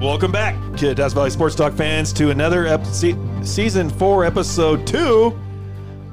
[0.00, 5.38] Welcome back, Kittitas Valley Sports Talk fans, to another ep- se- season four, episode two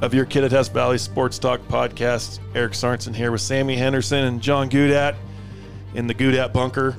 [0.01, 2.39] of your Kittitas Valley Sports Talk podcast.
[2.53, 5.15] Eric Sorensen here with Sammy Henderson and John Gudat
[5.95, 6.97] in the Gudat bunker.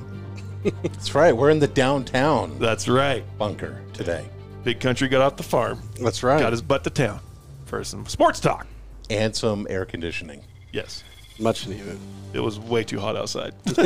[0.82, 1.36] That's right.
[1.36, 3.22] We're in the downtown That's right.
[3.36, 4.28] bunker today.
[4.64, 6.40] Big Country got off the farm, That's right.
[6.40, 7.20] got his butt to town
[7.66, 8.66] for some sports talk.
[9.10, 10.42] And some air conditioning.
[10.72, 11.04] Yes.
[11.38, 11.98] Much needed.
[12.32, 13.54] It was way too hot outside.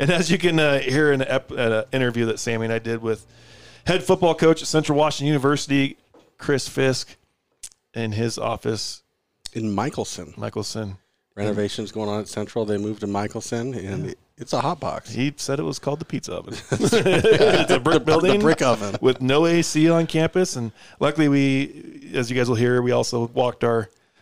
[0.00, 2.78] and as you can uh, hear in an ep- uh, interview that Sammy and I
[2.78, 3.24] did with
[3.86, 5.96] head football coach at Central Washington University,
[6.38, 7.16] Chris Fisk,
[7.94, 9.02] in his office,
[9.54, 10.96] In Michaelsen, Michaelsen,
[11.36, 12.64] renovations going on at Central.
[12.64, 15.10] They moved to Michaelsen, and it- it's a hot box.
[15.10, 16.54] he said it was called the pizza oven.
[16.70, 18.96] it's a brick building The brick oven.
[19.00, 20.54] with no AC on campus.
[20.54, 23.64] And luckily, we, as you guys will hear, we also walked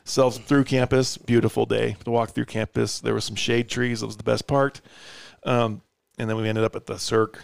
[0.07, 1.17] ourselves through campus.
[1.19, 3.01] Beautiful day to walk through campus.
[3.01, 4.01] There were some shade trees.
[4.01, 4.81] That was the best part.
[5.43, 5.83] Um,
[6.17, 7.37] and then we ended up at the SURC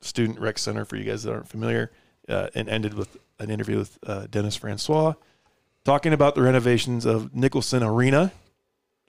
[0.00, 1.90] Student Rec Center for you guys that aren't familiar,
[2.28, 5.12] uh, and ended with an interview with uh, Dennis Francois
[5.84, 8.32] talking about the renovations of Nicholson Arena.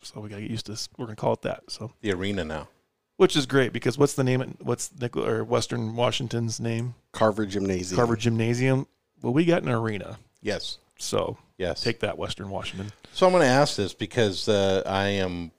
[0.04, 0.90] So we got to get used to this.
[0.98, 1.64] We're going to call it that.
[1.70, 2.68] So, The arena now.
[3.16, 4.58] which is great because what's the name?
[4.62, 6.94] What's Nicol or Western Washington's name?
[7.14, 7.96] Carver Gymnasium.
[7.96, 8.86] Carver Gymnasium.
[9.22, 10.78] Well, we got an arena, Yes.
[10.98, 11.82] So Yes.
[11.82, 12.92] take that, Western Washington.
[13.14, 15.52] so I'm going to ask this because uh, I am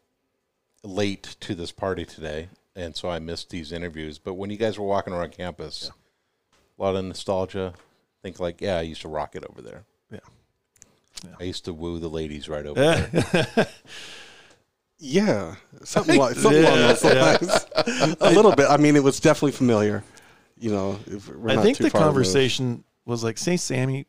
[0.84, 4.18] late to this party today, and so I missed these interviews.
[4.18, 5.90] But when you guys were walking around campus,
[6.78, 7.74] a lot of nostalgia.
[8.22, 9.84] Think like, yeah, I used to rock it over there.
[10.10, 11.30] Yeah.
[11.40, 13.66] I used to woo the ladies right over there.
[15.00, 18.16] Yeah, something like something along those Yeah, lines.
[18.20, 18.66] a little bit.
[18.68, 20.02] I mean, it was definitely familiar.
[20.58, 22.14] You know, if we're I not think too the far removed.
[22.16, 24.06] conversation was like, "Say, Sammy,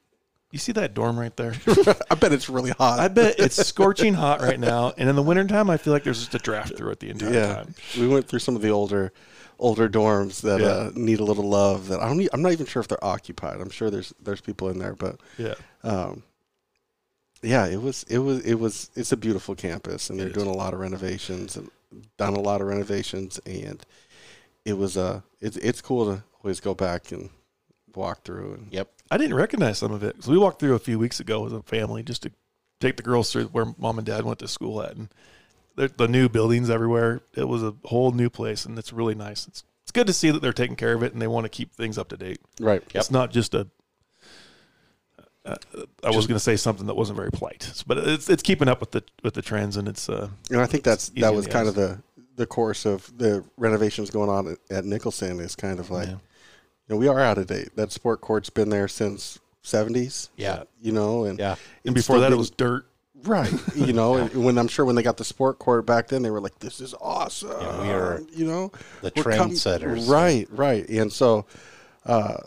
[0.51, 1.53] you see that dorm right there?
[2.11, 2.99] I bet it's really hot.
[2.99, 6.19] I bet it's scorching hot right now, and in the wintertime, I feel like there's
[6.19, 8.69] just a draft through it the entire yeah, time." we went through some of the
[8.69, 9.13] older,
[9.59, 10.67] older dorms that Yeah.
[10.67, 11.87] uh, need a little love.
[11.89, 12.27] That I don't.
[12.33, 13.61] I'm not even sure if they're occupied.
[13.61, 15.53] I'm sure there's there's people in there, but Yeah,
[15.83, 16.23] um,
[17.41, 20.53] yeah, it was it was it was it's a beautiful campus, and they're doing a
[20.53, 21.69] lot of renovations and
[22.17, 23.85] done a lot of renovations, and
[24.65, 27.29] it was uh it's it's cool to always go back and
[27.95, 28.89] walk through and Yep.
[29.11, 31.51] I didn't recognize some of it because we walked through a few weeks ago as
[31.53, 32.31] a family just to
[32.79, 35.09] take the girls through where mom and dad went to school at, and
[35.75, 37.21] the, the new buildings everywhere.
[37.35, 39.47] It was a whole new place, and it's really nice.
[39.47, 41.49] It's it's good to see that they're taking care of it and they want to
[41.49, 42.39] keep things up to date.
[42.59, 42.83] right.
[42.93, 43.67] It's not just a.
[45.45, 45.55] Uh,
[46.03, 48.79] I was going to say something that wasn't very polite, but it's it's keeping up
[48.81, 51.67] with the with the trends, and it's uh, And I think that's that was kind
[51.67, 51.69] eyes.
[51.69, 51.99] of the
[52.35, 56.15] the course of the renovations going on at, at Nicholson is kind of like Yeah.
[56.89, 57.69] You know we are out of date.
[57.75, 60.29] That sport court's been there since seventies.
[60.35, 60.63] Yeah.
[60.81, 61.55] you know, and Yeah.
[61.85, 62.85] and before that it was dirt.
[63.23, 63.51] right.
[63.75, 66.31] You know, and when I'm sure when they got the sport court back then, they
[66.31, 69.55] were like, "This is awesome." Yeah, we are you know, The We're com-
[70.09, 70.87] right, right.
[70.89, 71.45] And so,
[72.05, 72.37] uh,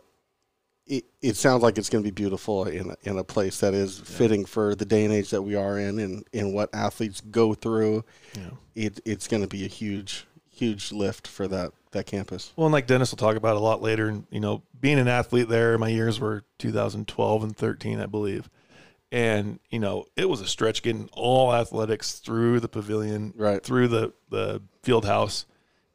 [0.86, 3.72] it, it sounds like it's going to be beautiful in a, in a place that
[3.74, 7.20] is fitting for the day and age that we are in, and, and what athletes
[7.20, 8.04] go through.
[8.36, 8.50] Yeah.
[8.74, 10.26] It, it's going to be a huge,
[10.62, 12.52] huge lift for that that campus.
[12.56, 15.08] Well, and like Dennis will talk about a lot later, and you know, being an
[15.08, 18.48] athlete there, my years were 2012 and 13, I believe,
[19.10, 23.62] and you know, it was a stretch getting all athletics through the pavilion, Right.
[23.62, 25.44] through the the field house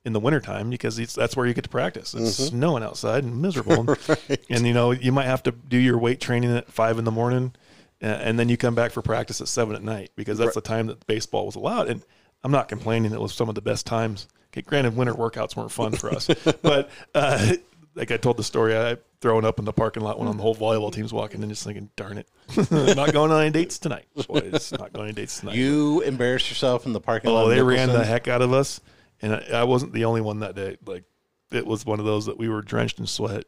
[0.05, 2.13] in the wintertime because it's, that's where you get to practice.
[2.13, 2.55] It's Mm-hmm.
[2.57, 3.87] snowing outside and miserable,
[4.49, 7.11] and you know, you might have to do your weight training at five in the
[7.11, 7.53] morning,
[8.01, 10.87] and then you come back for practice at seven at night because that's the time
[10.87, 11.87] that baseball was allowed.
[11.89, 12.03] And
[12.43, 14.27] I'm not complaining; it was some of the best times.
[14.57, 16.27] Okay, granted, winter workouts weren't fun for us,
[16.63, 17.53] but uh,
[17.95, 20.55] like I told the story, I throwing up in the parking lot when the whole
[20.55, 22.27] volleyball team's walking and just thinking, "Darn it,
[22.71, 24.71] not going on any dates tonight, boys.
[24.71, 27.45] Not going on any dates tonight." You embarrassed yourself in the parking lot.
[27.45, 28.81] oh, they ran the heck out of us,
[29.21, 30.77] and I, I wasn't the only one that day.
[30.85, 31.03] Like
[31.51, 33.43] it was one of those that we were drenched in sweat,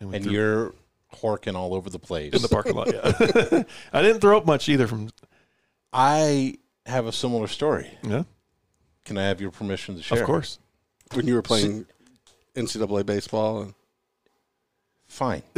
[0.00, 0.74] we And threw- you're
[1.14, 2.32] horking all over the place.
[2.34, 2.92] in the parking lot.
[2.92, 3.62] Yeah,
[3.92, 4.86] I didn't throw up much either.
[4.88, 5.08] From
[5.92, 6.56] I
[6.86, 7.90] have a similar story.
[8.02, 8.24] yeah,
[9.04, 10.20] Can I have your permission to share?
[10.20, 10.58] of course.
[11.14, 11.86] When you were playing
[12.54, 13.74] NCAA baseball, and
[15.12, 15.42] Fine.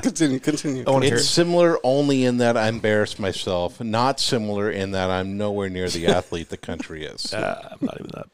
[0.00, 0.84] continue, continue.
[0.86, 1.16] I want to hear.
[1.16, 5.88] It's similar only in that I embarrassed myself, not similar in that I'm nowhere near
[5.88, 7.34] the athlete the country is.
[7.36, 8.26] Ah, I'm not even that.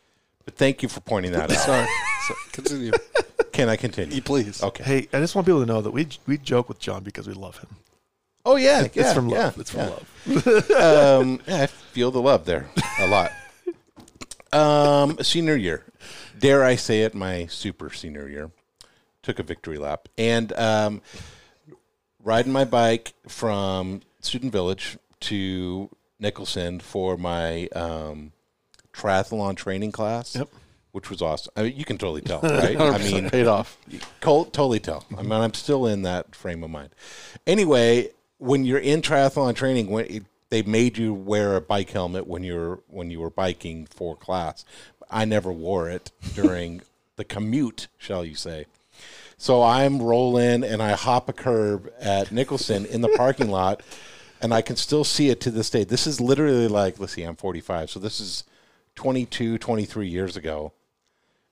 [0.45, 1.57] But thank you for pointing that out.
[1.57, 1.87] Sorry,
[2.29, 2.93] So- continue.
[3.53, 4.21] Can I continue?
[4.21, 4.63] Please.
[4.63, 4.85] Okay.
[4.85, 7.33] Hey, I just want people to know that we we joke with John because we
[7.33, 7.71] love him.
[8.45, 9.59] Oh yeah, It's yeah, from yeah, love.
[9.59, 9.81] It's from
[10.27, 10.37] yeah.
[10.37, 10.71] love.
[11.23, 12.69] um, yeah, I feel the love there
[13.01, 13.33] a lot.
[14.55, 15.85] Um, senior year,
[16.39, 18.51] dare I say it, my super senior year,
[19.23, 21.03] took a victory lap and um,
[22.23, 25.91] riding my bike from Student Village to
[26.21, 28.33] Nicholson for my um,
[28.93, 30.37] triathlon training class.
[30.37, 30.49] Yep.
[30.93, 31.53] which was awesome.
[31.57, 32.79] I mean, you can totally tell, right?
[32.81, 33.77] I mean, paid off.
[34.21, 35.05] Col- totally tell.
[35.19, 36.91] I mean, I'm still in that frame of mind.
[37.47, 40.23] Anyway, when you're in triathlon training, when it,
[40.55, 44.15] they made you wear a bike helmet when you were when you were biking for
[44.15, 44.65] class,
[45.11, 46.83] I never wore it during
[47.17, 48.67] the commute, shall you say?
[49.37, 53.83] So I'm rolling and I hop a curb at Nicholson in the parking lot,
[54.41, 55.83] and I can still see it to this day.
[55.83, 58.45] This is literally like, let's see, I'm 45, so this is
[58.95, 60.73] 22, 23 years ago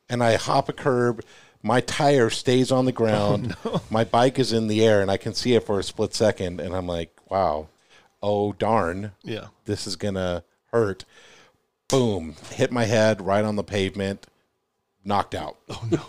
[0.09, 1.25] and I hop a curb.
[1.63, 3.57] My tire stays on the oh, ground.
[3.91, 6.61] My bike is in the air, and I can see it for a split second.
[6.61, 7.69] And I'm like, wow,
[8.23, 9.47] oh, darn, Yeah.
[9.65, 11.05] this is going to hurt.
[11.89, 14.27] Boom, hit my head right on the pavement,
[15.05, 15.57] knocked out.
[15.69, 16.01] Oh, no.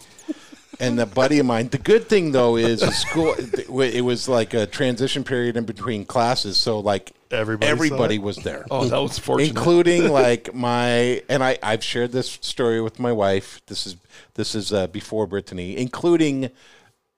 [0.79, 1.69] And the buddy of mine.
[1.69, 3.35] The good thing though is school.
[3.37, 8.65] It was like a transition period in between classes, so like Everybody everybody was there
[8.71, 9.49] Oh, that was fortunate.
[9.55, 13.61] including like my and I I've shared this story with my wife.
[13.67, 13.97] This is
[14.33, 16.49] this is uh, before Brittany, including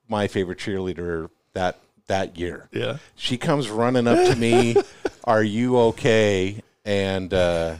[0.09, 2.69] my favorite cheerleader that that year.
[2.71, 2.97] Yeah.
[3.15, 4.75] She comes running up to me,
[5.23, 7.75] "Are you okay?" And uh,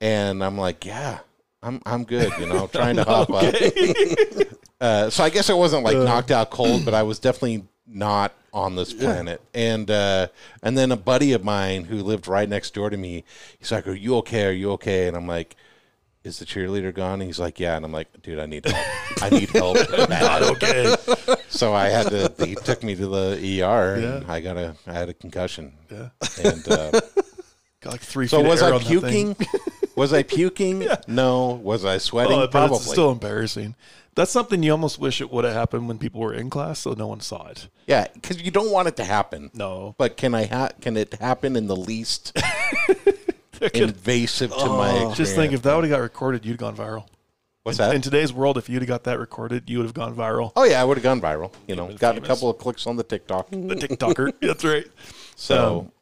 [0.00, 1.18] and I'm like, "Yeah,
[1.62, 3.54] I'm I'm good." You know, trying to hop up.
[4.80, 8.34] Uh, so I guess I wasn't like knocked out cold, but I was definitely not
[8.52, 9.40] on this planet.
[9.54, 10.26] And uh,
[10.62, 13.24] and then a buddy of mine who lived right next door to me,
[13.58, 14.46] he's like, "Are you okay?
[14.46, 15.56] Are you okay?" And I'm like,
[16.24, 19.22] "Is the cheerleader gone?" And he's like, "Yeah." And I'm like, "Dude, I need help.
[19.22, 19.76] I need help."
[20.08, 20.94] Not okay.
[21.48, 22.32] so I had to.
[22.46, 24.32] He took me to the ER, and Yeah.
[24.32, 24.74] I got a.
[24.86, 25.72] I had a concussion.
[25.90, 26.08] Yeah.
[26.42, 26.90] And uh,
[27.80, 29.34] Got like three so feet was air I on that thing.
[29.34, 29.46] puking?
[29.94, 30.88] was I puking?
[31.06, 31.60] No.
[31.62, 32.32] Was I sweating?
[32.32, 32.76] Oh, but Probably.
[32.78, 33.74] it's still embarrassing.
[34.16, 36.92] That's something you almost wish it would have happened when people were in class, so
[36.94, 37.68] no one saw it.
[37.86, 39.50] yeah, because you don't want it to happen.
[39.54, 42.32] No, But can I ha- can it happen in the least
[43.74, 45.16] invasive to my experience?
[45.16, 47.06] just think if that would have got recorded, you'd have gone viral.
[47.62, 47.94] What's In that?
[47.94, 50.52] In today's world, if you'd have got that recorded, you would have gone viral.
[50.56, 51.52] oh yeah, I would have gone viral.
[51.66, 53.50] You know, been got a couple of clicks on the TikTok.
[53.50, 54.32] The TikToker.
[54.40, 54.86] That's right.
[55.36, 55.92] So, Um,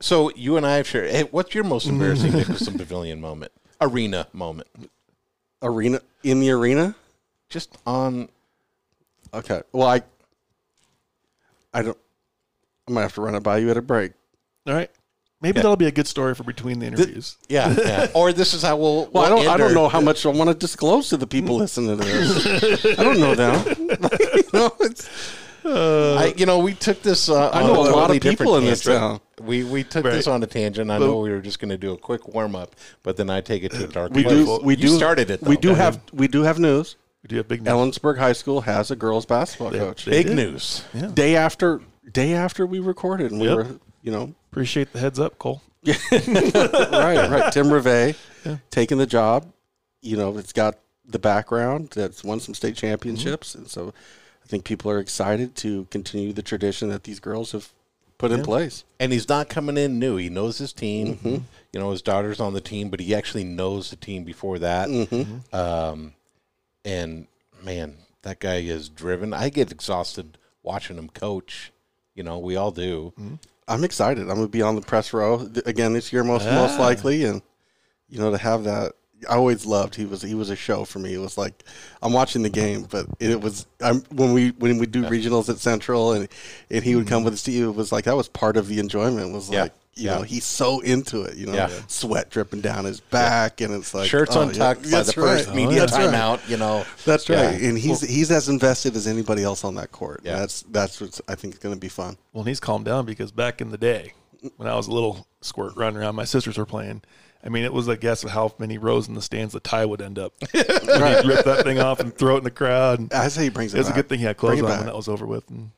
[0.00, 1.10] so you and I have shared.
[1.10, 3.52] Hey, what's your most embarrassing Nicholson Pavilion moment?
[3.80, 4.68] Arena moment.
[5.60, 6.94] Arena in the arena.
[7.50, 8.28] Just on.
[9.34, 9.60] Okay.
[9.72, 10.02] Well, I
[11.74, 11.98] I don't.
[12.88, 14.12] I might have to run it by you at a break.
[14.66, 14.90] All right.
[15.42, 17.36] Maybe that'll be a good story for between the interviews.
[17.48, 18.06] Yeah, yeah.
[18.14, 19.06] Or this is how we'll.
[19.12, 19.54] Well, I we'll don't.
[19.54, 22.86] I don't know how much I want to disclose to the people listening to this.
[22.98, 23.64] I don't know them.
[23.78, 25.08] you know, it's,
[25.64, 27.28] I, you know, we took this.
[27.28, 29.20] Uh, I on know a lot of people in this tangent.
[29.36, 29.46] town.
[29.46, 30.12] We we took Right.
[30.12, 30.90] this on a tangent.
[30.90, 33.40] I know we were just going to do a quick warm up, but then I
[33.40, 34.12] take it to a dark.
[34.12, 34.46] we place.
[34.46, 34.60] do.
[34.62, 34.96] We You do.
[34.96, 35.42] started it.
[35.42, 35.60] We though.
[35.60, 36.00] do have.
[36.12, 36.96] We do have news.
[37.24, 37.72] We do have big news?
[37.72, 40.04] Ellensburg High School has a girls basketball They- coach.
[40.04, 40.36] they big did.
[40.36, 40.84] news.
[40.94, 41.06] Yeah.
[41.06, 41.80] Day after
[42.12, 43.56] day after we recorded, and we Yep.
[43.56, 43.66] were,
[44.02, 45.62] you know, Appreciate the heads up, Cole.
[45.86, 47.52] right, right.
[47.52, 48.16] Tim Reve
[48.70, 49.50] taking the job.
[50.02, 53.92] You know, it's got the background that's won some state championships, and so
[54.44, 57.72] I think people are excited to continue the tradition that these girls have
[58.18, 58.84] put in place.
[59.00, 60.16] And he's not coming in new.
[60.16, 61.16] He knows his team.
[61.16, 61.36] Mm-hmm.
[61.72, 64.88] You know, his daughter's on the team, but he actually knows the team before that.
[64.88, 65.54] Mm-hmm.
[65.54, 66.12] Um,
[66.84, 67.26] and
[67.62, 69.32] man, that guy is driven.
[69.34, 71.72] I get exhausted watching him coach.
[72.14, 73.12] You know, we all do.
[73.72, 74.22] I'm excited.
[74.22, 77.40] I'm going to be on the press row again this year, most most likely, and
[78.08, 78.92] you know to have that.
[79.28, 81.14] I always loved he was he was a show for me.
[81.14, 81.64] It was like
[82.02, 85.58] I'm watching the game, but it was I'm when we when we do regionals at
[85.58, 86.28] Central and
[86.70, 87.64] and he would come with his team.
[87.64, 89.32] It was like that was part of the enjoyment.
[89.32, 89.62] Was Yeah.
[89.62, 90.14] like you Yeah.
[90.16, 91.36] know he's so into it.
[91.36, 91.70] You know, Yeah.
[91.86, 95.12] sweat dripping down his back, and it's like Shirts oh, yeah, untucked by that's the
[95.12, 95.56] first right.
[95.56, 96.08] media That's right.
[96.10, 96.48] timeout.
[96.48, 97.68] You know, That's right, Yeah.
[97.68, 100.22] and he's he's as invested as anybody else on that court.
[100.24, 100.38] Yeah.
[100.38, 102.16] That's that's what I think is going to be fun.
[102.32, 104.14] Well, and he's calmed down because back in the day,
[104.56, 107.02] when I was a little squirt running around, my sisters were playing.
[107.44, 109.84] I mean, it was a guess of how many rows in the stands the tie
[109.84, 110.32] would end up.
[110.52, 113.12] He'd rip that thing off and throw it in the crowd.
[113.12, 113.80] I say he brings it.
[113.80, 114.78] It's a good thing he had clothes on back.
[114.78, 115.48] when that was over with.
[115.50, 115.70] And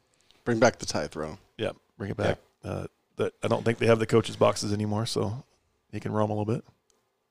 [0.44, 1.38] Bring back the tie throw.
[1.56, 2.38] yeah, bring it back.
[2.62, 5.44] Uh, that I don't think they have the coaches' boxes anymore, so
[5.90, 6.64] he can roam a little bit.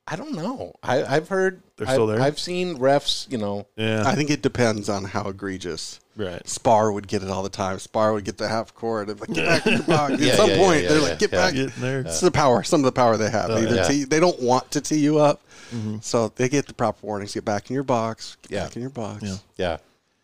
[0.05, 0.73] I don't know.
[0.83, 2.19] I, I've heard They're I've, still there?
[2.21, 3.31] I've seen refs.
[3.31, 6.01] You know, Yeah, I think it depends on how egregious.
[6.17, 6.45] right.
[6.47, 7.79] Spar would get it all the time.
[7.79, 10.13] Spar would get the half court and like get back in the box.
[10.19, 11.37] Yeah, At some yeah, point, yeah, they're yeah, like, get yeah.
[11.45, 11.53] back.
[11.53, 11.99] Get in there.
[12.01, 12.63] It's the power.
[12.63, 13.49] Some of the power they have.
[13.49, 13.83] Oh, either yeah.
[13.87, 15.41] tee, they don't want to tee you up,
[15.73, 15.97] mm-hmm.
[16.01, 17.33] so they get the proper warnings.
[17.33, 18.35] Get back in your box.
[18.41, 18.63] Get Yeah.
[18.65, 19.23] back in your box.
[19.23, 19.35] Yeah.
[19.57, 19.77] yeah.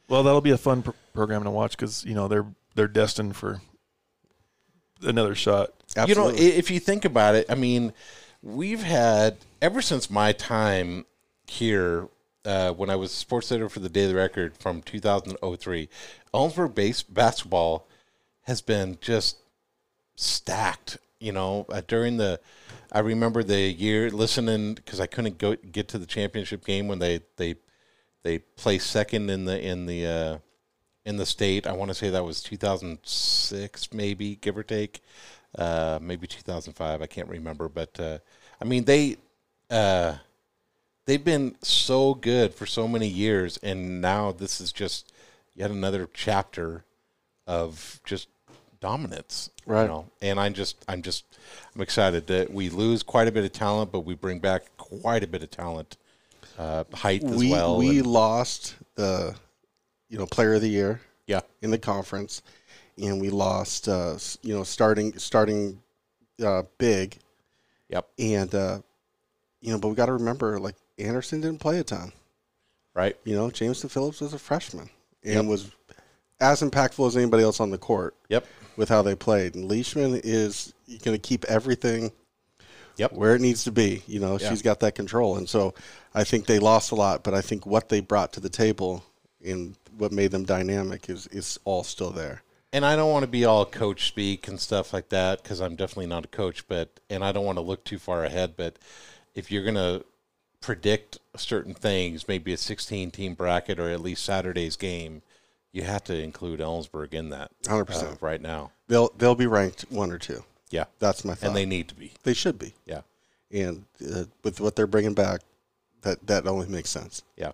[0.09, 2.45] Well, that'll be a fun pr- program to watch because you know they're
[2.75, 3.61] they're destined for
[5.03, 5.69] another shot.
[5.95, 6.41] Absolutely.
[6.43, 7.93] You know, i- if you think about it, I mean,
[8.43, 11.05] we've had ever since my time
[11.47, 12.07] here
[12.45, 15.89] uh, when I was sports editor for the Daily Record from 2003,
[16.33, 17.87] Ellensburg base basketball
[18.43, 19.37] has been just
[20.15, 20.97] stacked.
[21.19, 22.39] You know, uh, during the,
[22.91, 26.99] I remember the year listening because I couldn't go get to the championship game when
[26.99, 27.55] they they
[28.23, 30.37] They placed second in the in the uh,
[31.05, 31.67] in the state.
[31.67, 35.01] I want to say that was 2006, maybe give or take,
[35.57, 37.01] uh, maybe 2005.
[37.01, 38.19] I can't remember, but uh,
[38.61, 39.17] I mean they
[39.69, 40.15] uh,
[41.05, 45.11] they've been so good for so many years, and now this is just
[45.55, 46.83] yet another chapter
[47.47, 48.27] of just
[48.79, 49.83] dominance, Right.
[49.83, 50.05] You know?
[50.21, 51.25] And I'm just I'm just
[51.75, 55.23] I'm excited that we lose quite a bit of talent, but we bring back quite
[55.23, 55.97] a bit of talent,
[56.57, 57.77] uh, height as we well.
[57.77, 59.35] we and- lost the
[60.09, 62.41] you know player of the year yeah, in the conference,
[62.97, 65.79] and we lost uh, you know starting starting
[66.43, 67.17] uh, big,
[67.89, 68.79] yep, and uh,
[69.61, 72.11] you know but we got to remember like Anderson didn't play a ton.
[72.93, 74.89] right, You know Jameson Phillips was a freshman
[75.23, 75.45] and Yep.
[75.45, 75.71] was
[76.39, 78.45] as impactful as anybody else on the court yep,
[78.77, 79.55] with how they played.
[79.55, 80.73] And Leishman is
[81.03, 82.11] going to keep everything
[82.95, 83.11] yep.
[83.11, 84.03] where it needs to be.
[84.07, 84.49] You know, Yeah.
[84.49, 85.73] she's got that control, and so
[86.13, 89.03] I think they lost a lot, but I think what they brought to the table
[89.43, 92.43] and what made them dynamic is is all still there.
[92.71, 95.75] And I don't want to be all coach speak and stuff like that because I'm
[95.75, 96.67] definitely not a coach.
[96.67, 98.53] But and I don't want to look too far ahead.
[98.55, 98.77] But
[99.39, 100.01] if you're gonna
[100.61, 105.21] predict certain things, maybe a 16 team bracket or at least Saturday's game,
[105.71, 107.51] you have to include Ellensburg in that.
[107.63, 108.03] 100%.
[108.03, 108.71] uh, right now.
[108.87, 110.43] They'll they'll be ranked one or two.
[110.71, 111.47] Yeah, That's my thought.
[111.47, 112.13] and they need to be.
[112.23, 113.01] they should be, Yeah,
[113.51, 115.41] and uh, with what they're bringing back,
[116.01, 117.23] that that only makes sense.
[117.35, 117.53] yeah.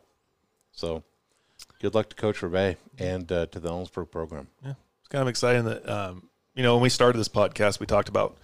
[0.74, 1.04] So,
[1.82, 4.48] good luck to Coach Rebay and uh, to the Ellensburg program.
[4.66, 7.86] Yeah, it's kind of exciting that um, you know when we started this podcast, we
[7.86, 8.36] talked about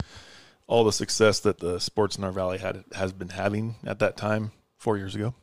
[0.66, 4.16] all the success that the sports in our valley had has been having at that
[4.16, 5.34] time four years ago,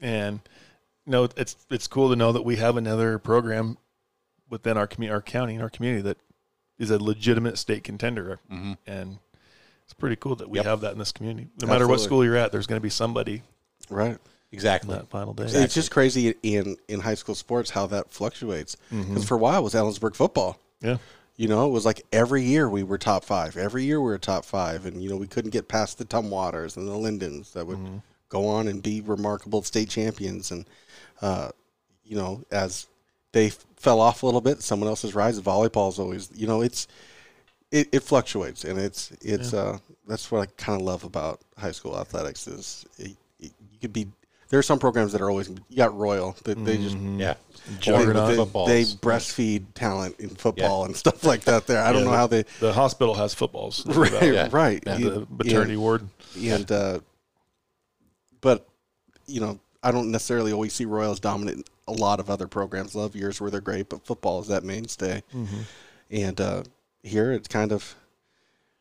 [0.00, 0.40] and
[1.06, 3.78] you know it's it's cool to know that we have another program
[4.50, 6.18] within our community, our county, and our community that
[6.78, 8.72] is a legitimate state contender, Mm-hmm.
[8.86, 9.18] and
[9.84, 10.66] it's pretty cool that we Yep.
[10.66, 11.48] have that in this community.
[11.60, 13.42] No matter what school you're at, there's going to be somebody
[13.90, 14.18] Right.
[14.50, 14.94] Exactly.
[14.94, 15.44] that final day.
[15.46, 18.76] It's just crazy in in high school sports how that fluctuates.
[18.90, 19.20] Because Mm-hmm.
[19.20, 20.58] for a while it was Ellensburg football.
[20.80, 20.98] Yeah,
[21.36, 23.56] You know, it was like every year we were top five.
[23.56, 26.76] Every year we were top five, and you know we couldn't get past the Tumwaters
[26.76, 27.78] and the Lyndens that would
[28.28, 30.50] go on and be remarkable state champions.
[30.52, 30.64] And
[31.22, 31.50] uh,
[32.04, 32.86] you know, as
[33.32, 35.40] they f- fell off a little bit, someone else's rise.
[35.40, 36.86] Volleyball's always, you know, it's
[37.72, 41.72] it, it fluctuates, and it's it's uh, that's what I kind of love about high
[41.72, 44.06] school athletics is it, it, you could be.
[44.50, 47.34] There are some programs that are always you got Royal that they just Yeah.
[47.80, 48.28] Juggernaut.
[48.30, 48.68] they, footballs.
[48.68, 51.66] they breastfeed talent in football and stuff like that.
[51.66, 52.44] There, I don't Yeah, know the- how they.
[52.60, 53.84] the hospital has footballs.
[53.94, 54.48] Right, Yeah.
[54.52, 54.84] right.
[54.84, 56.06] The And- maternity ward.
[56.38, 56.98] and uh,
[58.40, 58.66] but
[59.26, 61.68] you know, I don't necessarily always see Royals dominant.
[61.88, 65.22] A lot of other programs love years where they're great, but football is that mainstay.
[66.10, 66.62] And uh,
[67.02, 67.94] here it's kind of,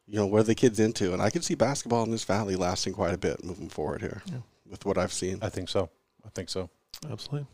[0.08, 1.14] you know, what are the kids into?
[1.14, 4.22] And I can see basketball in this valley lasting quite a bit moving forward here,
[4.70, 5.40] with what I've seen.
[5.42, 5.90] I think so.
[6.26, 6.70] I think so.
[7.10, 7.48] Absolutely.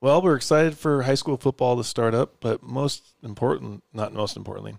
[0.00, 4.36] Well, we're excited for high school football to start up, but most important, not most
[4.36, 4.76] importantly,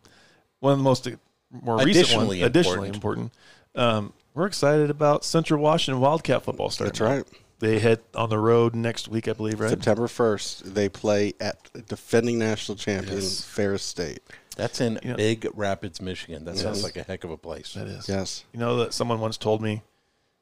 [0.59, 1.07] one of the most
[1.51, 3.31] more recent Additionally ones, additionally important,
[3.75, 6.91] um, we're excited about Central Washington Wildcat football starting.
[6.93, 7.23] That's right.
[7.59, 9.69] They head on the road next week, I believe, right?
[9.69, 13.43] September first, they play at defending national champion Yes.
[13.43, 14.21] Ferris State.
[14.55, 15.13] That's in Yeah.
[15.15, 16.45] Big Rapids, Michigan.
[16.45, 17.75] That sounds like a heck of a place.
[17.75, 18.09] That is.
[18.09, 18.45] Yes.
[18.53, 19.83] You know that someone once told me,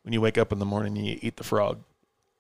[0.03, 1.79] when you wake up in the morning, you eat the frog,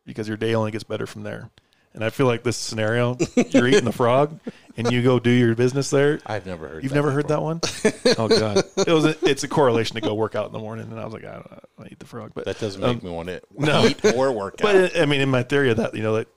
[0.05, 1.49] because your day only gets better from there.
[1.93, 3.17] And I feel like this scenario,
[3.49, 4.39] you're eating the frog,
[4.77, 6.19] and you go do your business there.
[6.25, 6.83] I've never heard.
[6.83, 7.61] You've that never heard that one?
[8.17, 9.05] Oh god, it was.
[9.05, 11.25] A, it's a correlation to go work out in the morning, and I was like,
[11.25, 13.85] I don't, I eat the frog, but That doesn't um, make me want to no.
[13.85, 14.61] eat or work out.
[14.61, 16.27] But I mean, in my theory of that, you know, that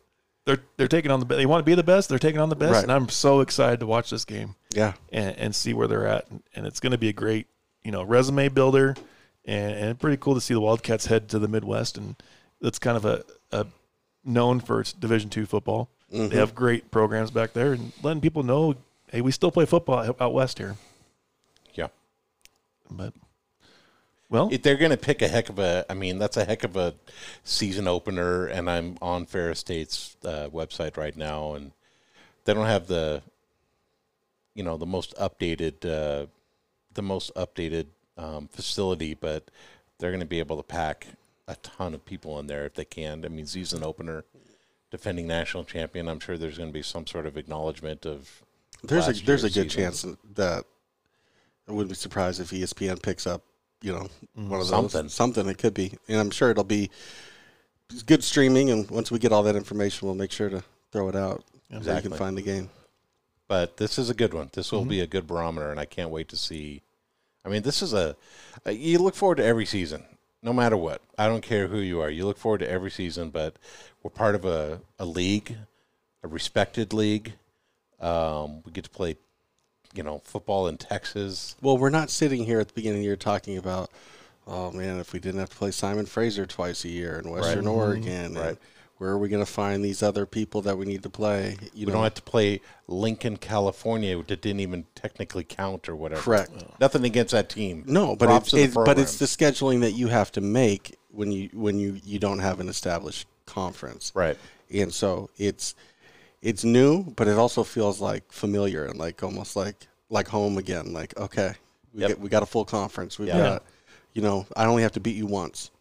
[0.47, 2.09] they're they're taking on the they want to be the best.
[2.09, 2.83] They're taking on the best, Right.
[2.83, 4.95] and I'm so excited to watch this game Yeah.
[5.13, 7.47] and, and see where they're at, and, and it's going to be a great
[7.85, 8.97] you know resume builder,
[9.45, 12.17] and, and pretty cool to see the Wildcats head to the Midwest, and
[12.61, 13.67] that's kind of a, a
[14.25, 15.89] known for its Division two football.
[16.11, 18.75] They have great programs back there, and letting people know,
[19.11, 20.77] hey, we still play football out- out west here.
[21.75, 21.89] yeah.
[22.91, 23.15] But
[24.29, 26.65] well, If they're going to pick a heck of a, I mean, that's a heck
[26.65, 26.95] of a
[27.45, 28.47] season opener.
[28.47, 31.73] And I'm on Ferris State's uh, website right now, and
[32.45, 33.23] they don't have the,
[34.55, 36.27] you know, the most updated, uh,
[36.95, 37.87] the most updated
[38.19, 39.51] um, facility, but
[39.99, 41.07] they're going to be able to pack
[41.49, 43.25] a ton of people in there if they can.
[43.25, 44.25] I mean, he's an opener,
[44.91, 46.09] defending national champion.
[46.09, 48.43] I'm sure there's going to be some sort of acknowledgement of.
[48.83, 49.85] There's a there's a good season.
[49.85, 50.65] chance that
[51.69, 53.43] I wouldn't be surprised if ESPN picks up,
[53.81, 54.09] you know,
[54.39, 54.49] mm-hmm.
[54.49, 55.09] one of those Something.
[55.09, 56.91] Something it could be, and I'm sure it'll be
[58.07, 58.71] good streaming.
[58.71, 61.45] And once we get all that information, we'll make sure to throw it out
[61.81, 62.71] so you can find the game.
[63.49, 64.51] but this is a good one.
[64.53, 65.05] This will be mm-hmm.
[65.05, 66.83] a good barometer, and I can't wait to see.
[67.45, 68.17] I mean, this is a,
[68.65, 70.05] a you look forward to every season.
[70.43, 71.01] No matter what.
[71.17, 72.11] I don't care who you are.
[72.11, 73.57] You look forward to every season, but
[74.03, 75.57] we're part of a, a league,
[76.23, 77.35] a respected league.
[78.01, 79.17] Um, we get to play,
[79.95, 81.55] you know, football in Texas.
[81.63, 83.91] Well, we're not sitting here at the beginning of the year talking about,
[84.47, 87.67] oh man, if we didn't have to play Simon Fraser twice a year in Western
[87.69, 88.49] Oregon, Right.
[88.49, 88.59] and
[89.03, 91.57] where are we going to find these other people that we need to play?
[91.75, 95.97] You We know, don't have to play Lincoln, California, that didn't even technically count or
[95.97, 96.23] whatever.
[96.23, 96.53] Correct.
[96.79, 97.83] Nothing against that team.
[97.89, 101.51] no, but Props it's, but it's the scheduling that you have to make when you
[101.53, 104.39] when you you don't have an established conference, right.
[104.73, 105.75] and so it's
[106.41, 110.93] it's new, but it also feels like familiar and like almost like like home again.
[110.93, 111.55] Like okay,
[111.93, 112.09] we Yep.
[112.09, 113.19] get, we got a full conference.
[113.19, 113.65] We've got,
[114.13, 115.72] you know, I only have to beat you once.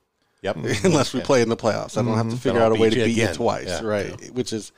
[0.41, 0.55] Yep.
[0.83, 1.97] unless we play in the playoffs.
[1.97, 3.83] I don't have to figure out a way to you beat you twice, Yeah.
[3.83, 4.31] right?
[4.33, 4.71] Which is,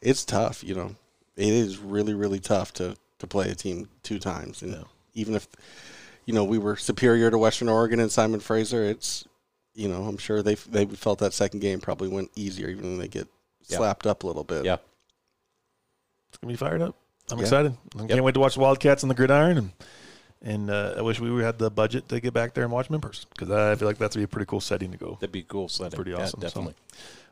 [0.00, 0.64] it's tough.
[0.64, 0.94] You know,
[1.36, 5.46] it is really really tough to to play a team two times, and even if
[6.26, 9.24] you know we were superior to Western Oregon and Simon Fraser, it's
[9.74, 12.98] you know I'm sure they they felt that second game probably went easier, even when
[12.98, 13.28] they get
[13.68, 13.76] Yeah.
[13.78, 14.64] slapped up a little bit.
[14.64, 14.78] Yeah.
[16.28, 16.96] It's gonna be fired up.
[17.30, 17.44] I'm Yeah.
[17.44, 17.76] excited.
[17.98, 19.70] I can't wait to watch the Wildcats on the gridiron, and
[20.44, 22.94] and uh, I wish we had the budget to get back there and watch them
[22.96, 25.16] in person because I feel like that's be a pretty cool setting to go.
[25.20, 25.68] That'd be cool.
[25.68, 25.96] Setting.
[25.96, 26.46] Pretty Yeah, awesome, so.
[26.46, 26.74] definitely.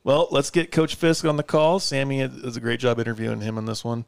[0.03, 1.79] Well, let's get Coach Fisk on the call.
[1.79, 4.05] Sammy does a great job interviewing him on this one.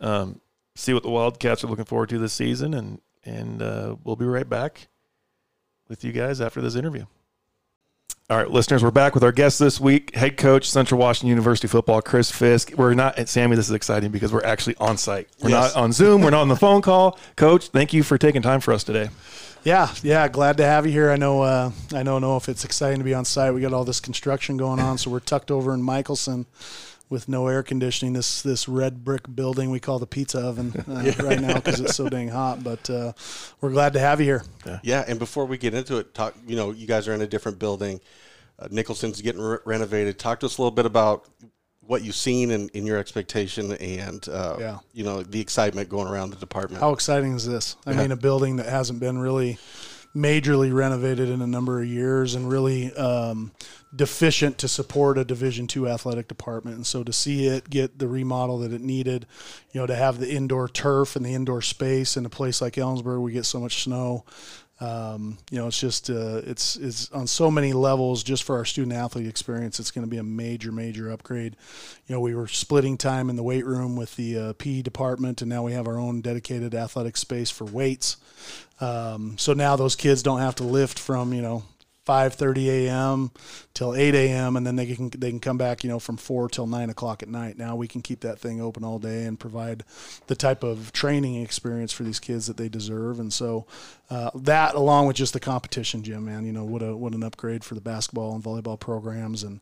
[0.00, 0.40] Um,
[0.74, 4.26] see what the Wildcats are looking forward to this season, and and uh, we'll be
[4.26, 4.88] right back
[5.88, 7.06] with you guys after this interview.
[8.30, 11.66] All right, listeners, we're back with our guest this week, head coach, Central Washington University
[11.66, 12.72] football, Chris Fisk.
[12.76, 13.56] We're not at Sammy.
[13.56, 15.28] This is exciting because we're actually on site.
[15.40, 15.74] We're Yes.
[15.74, 16.20] not on Zoom.
[16.20, 17.18] We're not on the phone call.
[17.36, 19.08] Coach, thank you for taking time for us today.
[19.64, 21.10] Yeah, yeah, glad to have you here.
[21.10, 23.54] I know, uh, I don't know if it's exciting to be on site.
[23.54, 26.44] We got all this construction going on, so we're tucked over in Michaelsen
[27.10, 28.12] with no air conditioning.
[28.12, 31.96] This this red brick building we call the pizza oven uh, right now because it's
[31.96, 32.62] so dang hot.
[32.62, 33.12] But uh,
[33.60, 34.42] we're glad to have you here.
[34.82, 36.34] Yeah, and before we get into it, talk.
[36.46, 38.00] You know, you guys are in a different building.
[38.58, 40.18] Uh, Nicholson's getting re- renovated.
[40.18, 41.26] Talk to us a little bit about
[41.80, 44.78] what you've seen and in your expectation, and uh, Yeah.
[44.92, 46.82] you know the excitement going around the department.
[46.82, 47.76] How exciting is this?
[47.86, 49.58] I mean, a building that hasn't been really
[50.14, 53.52] majorly renovated in a number of years and really um,
[53.94, 56.76] deficient to support a Division two athletic department.
[56.76, 59.26] And so to see it get the remodel that it needed,
[59.72, 62.74] you know, to have the indoor turf and the indoor space in a place like
[62.74, 64.24] Ellensburg, we get so much snow.
[64.80, 68.22] Um, you know, it's just uh, it's it's on so many levels.
[68.22, 71.56] Just for our student athlete experience, it's going to be a major major upgrade.
[72.06, 75.42] You know, we were splitting time in the weight room with the uh, PE department,
[75.42, 78.18] and now we have our own dedicated athletic space for weights.
[78.80, 81.64] Um, so now those kids don't have to lift from you know
[82.08, 83.30] 5:30 a.m.
[83.74, 84.56] till 8 a.m.
[84.56, 87.22] and then they can they can come back you know from four till nine o'clock
[87.22, 87.58] at night.
[87.58, 89.84] Now we can keep that thing open all day and provide
[90.26, 93.20] the type of training experience for these kids that they deserve.
[93.20, 93.66] And so
[94.10, 97.22] uh, that, along with just the competition gym, man, you know what a what an
[97.22, 99.60] upgrade for the basketball and volleyball programs and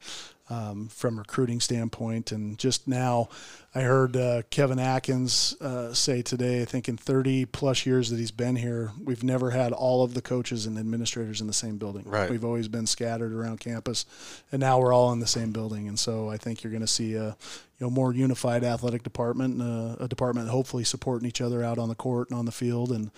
[0.48, 2.32] um, from recruiting standpoint.
[2.32, 3.28] And just now,
[3.74, 8.18] I heard uh, Kevin Atkins uh, say today, I think in 30 plus years that
[8.18, 11.76] he's been here, we've never had all of the coaches and administrators in the same
[11.76, 12.04] building.
[12.04, 12.30] Right.
[12.30, 14.06] We've always been scattered around campus,
[14.52, 15.88] and now we're all in the same building.
[15.88, 17.36] And so I think you're going to see a
[17.78, 19.62] you know more unified athletic department, and
[20.00, 22.92] a, a department hopefully supporting each other out on the court and on the field.
[22.92, 23.10] And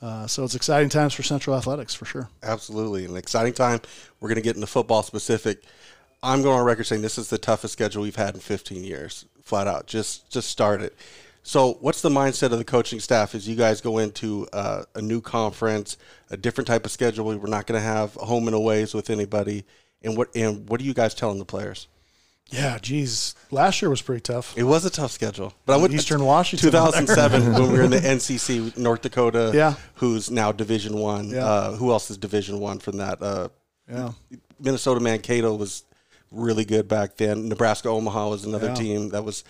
[0.00, 2.28] uh, so it's exciting times for Central Athletics for sure.
[2.42, 3.80] Absolutely, an exciting time.
[4.20, 5.62] We're going to get into football specific.
[6.22, 9.26] I'm going on record saying this is the toughest schedule we've had in 15 years,
[9.42, 9.86] flat out.
[9.86, 10.94] Just just start it.
[11.42, 15.00] So, what's the mindset of the coaching staff as you guys go into uh, a
[15.02, 15.96] new conference,
[16.30, 17.24] a different type of schedule?
[17.26, 19.64] We're not going to have home and aways with anybody.
[20.02, 21.86] And what and what are you guys telling the players?
[22.48, 24.56] Yeah, geez, last year was pretty tough.
[24.56, 26.70] It was a tough schedule, but I went Eastern Washington.
[26.70, 29.50] 2007 when we were in the NCC, North Dakota.
[29.52, 29.74] Yeah.
[29.94, 31.30] who's now Division One.
[31.30, 31.44] Yeah.
[31.44, 33.20] Uh, who else is Division One from that?
[33.22, 33.48] Uh,
[33.90, 34.12] Yeah.
[34.60, 35.84] Minnesota Mankato was
[36.36, 37.48] really good back then.
[37.48, 38.74] Nebraska Omaha was another Yeah.
[38.74, 39.44] team that was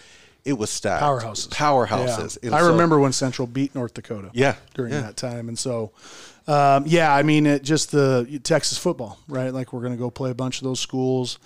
[0.45, 1.03] it was stacked.
[1.03, 1.49] Powerhouses.
[1.49, 2.39] Powerhouses.
[2.41, 2.55] Yeah.
[2.55, 4.31] I so- remember when Central beat North Dakota.
[4.33, 4.55] Yeah.
[4.75, 5.01] During yeah.
[5.01, 5.91] that time, and so,
[6.47, 9.53] um, yeah, I mean, it just the Texas football, right?
[9.53, 11.41] Like we're going to go play a bunch of those schools.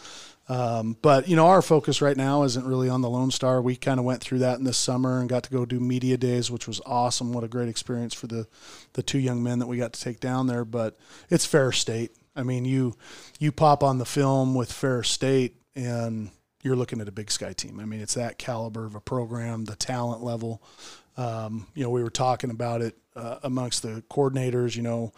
[0.50, 3.62] Um, but you know, our focus right now isn't really on the Lone Star.
[3.62, 6.16] We kind of went through that in this summer and got to go do media
[6.16, 7.32] days, which was awesome.
[7.32, 8.48] What a great experience for the
[8.94, 10.64] the two young men that we got to take down there.
[10.64, 10.98] But
[11.30, 12.10] it's Ferris State.
[12.40, 12.96] I mean, you
[13.38, 16.30] you pop on the film with Ferris State and
[16.62, 17.78] you're looking at a Big Sky team.
[17.80, 20.62] I mean, it's that caliber of a program, the talent level.
[21.16, 24.76] Um, you know, we were talking about it uh, amongst the coordinators.
[24.76, 25.12] You know,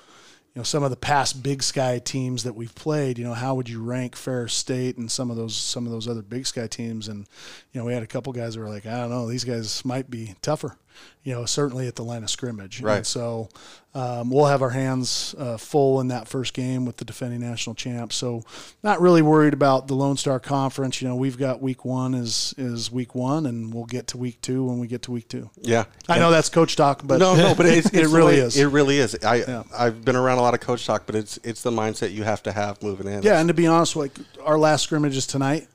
[0.54, 3.18] you know some of the past Big Sky teams that we've played.
[3.18, 6.08] You know, how would you rank Ferris State and some of those some of those
[6.08, 7.08] other Big Sky teams?
[7.08, 7.26] And
[7.72, 9.84] you know, we had a couple guys that were like, I don't know, these guys
[9.84, 10.76] might be tougher.
[11.24, 12.82] You know, certainly at the line of scrimmage.
[12.82, 12.96] Right.
[12.96, 13.48] And so,
[13.94, 17.74] um, we'll have our hands uh, full in that first game with the defending national
[17.74, 18.12] champ.
[18.12, 18.42] So,
[18.82, 21.02] not really worried about the Lone Star Conference.
[21.02, 24.40] You know, we've got week one is is week one, and we'll get to week
[24.40, 25.50] two when we get to week two.
[25.60, 28.40] Yeah, I know that's coach talk, but no, no, but it's, it it's really way-
[28.40, 28.56] is.
[28.56, 29.14] It really is.
[29.22, 29.62] I Yeah.
[29.76, 32.42] I've been around a lot of coach talk, but it's it's the mindset you have
[32.44, 33.22] to have moving in.
[33.22, 35.68] Yeah, and to be honest, like our last scrimmage is tonight,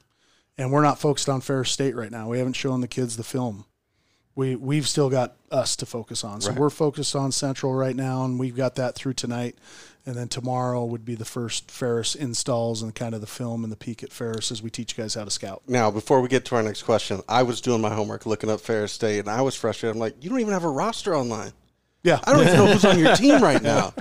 [0.57, 2.29] and we're not focused on Ferris State right now.
[2.29, 3.65] We haven't shown the kids the film.
[4.37, 6.41] We we've still got us to focus on.
[6.41, 6.59] So Right.
[6.59, 9.57] we're focused on Central right now, and we've got that through tonight.
[10.05, 13.71] And then tomorrow would be the first Ferris installs and kind of the film and
[13.73, 15.63] the peek at Ferris as we teach you guys how to scout.
[15.67, 18.61] Now, before we get to our next question, I was doing my homework, looking up
[18.61, 19.95] Ferris State, and I was frustrated.
[19.95, 21.51] I'm like, you don't even have a roster online.
[22.03, 23.93] Yeah, I don't even know who's on your team right now.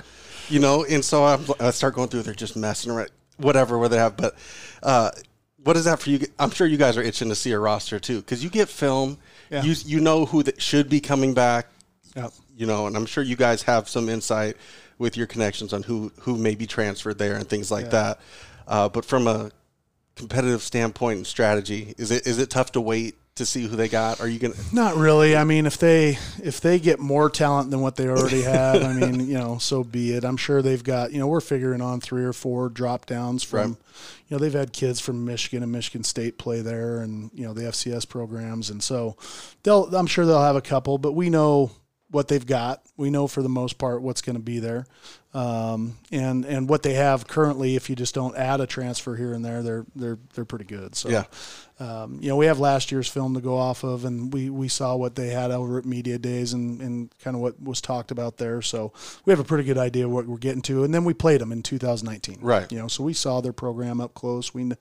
[0.49, 2.21] You know, and so I'm, I start going through.
[2.21, 4.15] They're just messing around, whatever, where they have.
[4.15, 4.35] But
[4.83, 5.09] uh,
[5.63, 6.25] what is that for you?
[6.39, 9.17] I'm sure you guys are itching to see a roster too, because you get film.
[9.49, 9.63] Yeah.
[9.63, 11.67] You you know who that should be coming back.
[12.15, 12.33] Yep.
[12.55, 14.57] You know, and I'm sure you guys have some insight
[14.97, 18.19] with your connections on who who may be transferred there and things like that.
[18.67, 19.51] Uh, but from a
[20.15, 23.87] competitive standpoint and strategy, is it is it tough to wait to see who they
[23.87, 24.19] got?
[24.19, 24.55] Are you gonna?
[24.71, 25.35] Not really.
[25.35, 28.93] I mean, if they if they get more talent than what they already have, I
[28.93, 30.23] mean, you know, so be it.
[30.23, 31.11] I'm sure they've got.
[31.11, 33.71] You know, we're figuring on three or four drop downs from.
[33.71, 33.77] Right.
[34.27, 37.53] You know, they've had kids from Michigan and Michigan State play there, and you know
[37.53, 39.15] the FCS programs, and so
[39.63, 39.95] they'll.
[39.95, 41.71] I'm sure they'll have a couple, but we know
[42.09, 42.81] what they've got.
[42.95, 44.85] We know for the most part what's going to be there,
[45.33, 47.75] um, and and what they have currently.
[47.75, 50.95] If you just don't add a transfer here and there, they're they're they're pretty good.
[50.95, 51.25] So Yeah.
[51.79, 54.67] Um, you know, we have last year's film to go off of, and we, we
[54.67, 58.09] saw what they had over at Media Days and, and kind of what was talked
[58.09, 58.61] about there.
[58.63, 58.93] So
[59.25, 60.83] we have a pretty good idea of what we're getting to.
[60.83, 62.39] And then we played them in 2019.
[62.41, 62.71] Right.
[62.71, 64.53] You know, so we saw their program up close.
[64.53, 64.71] We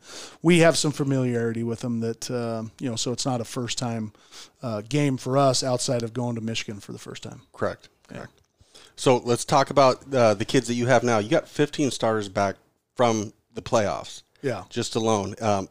[0.43, 3.77] we have some familiarity with them that, uh, you know, so it's not a first
[3.77, 4.13] time
[4.63, 7.43] uh, game for us outside of going to Michigan for the first time.
[7.53, 7.89] Correct.
[8.09, 8.33] Correct.
[8.97, 11.19] So let's talk about uh, the kids that you have now.
[11.19, 12.57] You got 15 starters back
[12.95, 14.65] from the playoffs, Yeah.
[14.71, 15.69] just alone, um,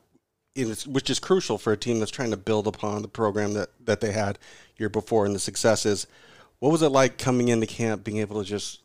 [0.56, 4.00] which is crucial for a team that's trying to build upon the program that, that
[4.00, 4.40] they had
[4.78, 6.08] year before and the successes.
[6.60, 8.82] What was it like coming into camp, being able to just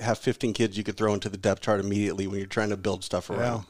[0.00, 2.76] have 15 kids you could throw into the depth chart immediately when you're trying to
[2.76, 3.64] build stuff around?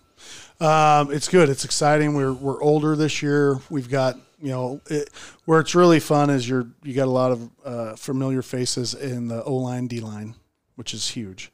[0.61, 1.49] Um, it's good.
[1.49, 2.15] It's exciting.
[2.15, 3.61] We're we're older this year.
[3.69, 5.11] We've got you know it,
[5.45, 9.29] where it's really fun is you're you got a lot of uh, familiar faces in
[9.29, 10.35] the O line D line,
[10.77, 11.53] which is huge.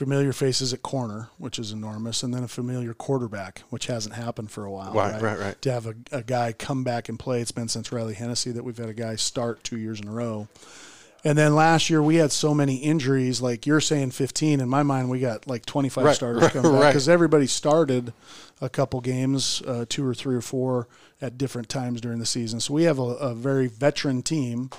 [0.00, 4.50] Familiar faces at corner, which is enormous, and then a familiar quarterback, which hasn't happened
[4.50, 4.94] for a while.
[4.94, 5.60] Right, right, right.
[5.60, 8.64] To have a, a guy come back and play, it's been since Reilly Hennessey that
[8.64, 10.48] we've had a guy start two years in a row.
[11.24, 13.40] And then last year we had so many injuries.
[13.40, 14.60] Like you're saying, 15.
[14.60, 16.90] In my mind, we got like 25 Right, starters right, coming back right.
[16.90, 18.12] because everybody started
[18.60, 20.88] a couple games, uh, two or three or four
[21.20, 22.60] at different times during the season.
[22.60, 24.70] So we have a, a very veteran team,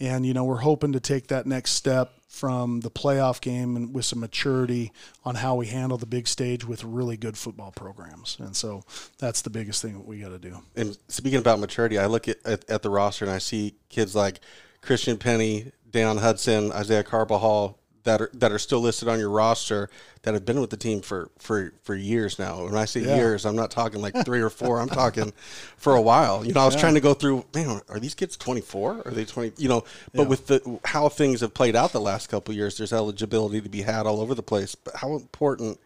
[0.00, 3.94] and you know we're hoping to take that next step from the playoff game and
[3.94, 4.90] with some maturity
[5.24, 8.36] on how we handle the big stage with really good football programs.
[8.40, 8.82] And so
[9.18, 10.58] that's the biggest thing that we got to do.
[10.74, 14.16] And speaking about maturity, I look at, at, at the roster and I see kids
[14.16, 14.40] like
[14.82, 19.88] Christian Penny, Deion Hudson, Isaiah Carbajal that are that are still listed on your roster
[20.22, 22.64] that have been with the team for for for years now.
[22.64, 23.16] When I say Yeah.
[23.16, 24.80] years, I'm not talking like three or four.
[24.80, 25.32] I'm talking
[25.76, 26.44] for a while.
[26.44, 27.46] You know, I was trying to go through.
[27.54, 29.02] Man, are these kids 24?
[29.06, 29.52] Are they 20?
[29.56, 32.76] You know, but with the how things have played out the last couple of years,
[32.76, 34.74] there's eligibility to be had all over the place.
[34.74, 35.80] But how important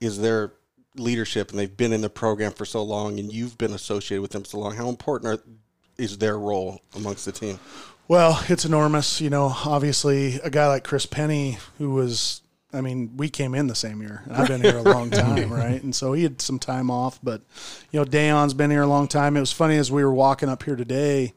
[0.00, 0.52] is their
[0.96, 4.30] leadership and they've been in the program for so long and you've been associated with
[4.30, 5.42] them so long how important are,
[5.98, 7.58] is their role amongst the team
[8.06, 9.20] Well, it's enormous.
[9.20, 13.66] You know, obviously, a guy like Chris Penny, who was, I mean, we came in
[13.66, 15.82] the same year, and I've been here a long time, right?
[15.82, 17.40] And so he had some time off, but,
[17.90, 19.36] you know, Dayon's been here a long time.
[19.36, 21.32] It was funny as we were walking up here today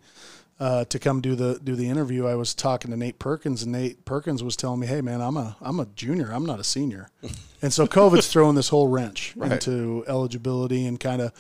[0.59, 2.25] uh, to come do the do the interview.
[2.25, 5.37] I was talking to Nate Perkins, and Nate Perkins was telling me, "Hey, man, I'm
[5.37, 6.31] a I'm a junior.
[6.31, 7.09] I'm not a senior."
[7.61, 11.31] and so COVID's throwing this whole wrench into eligibility and kind of,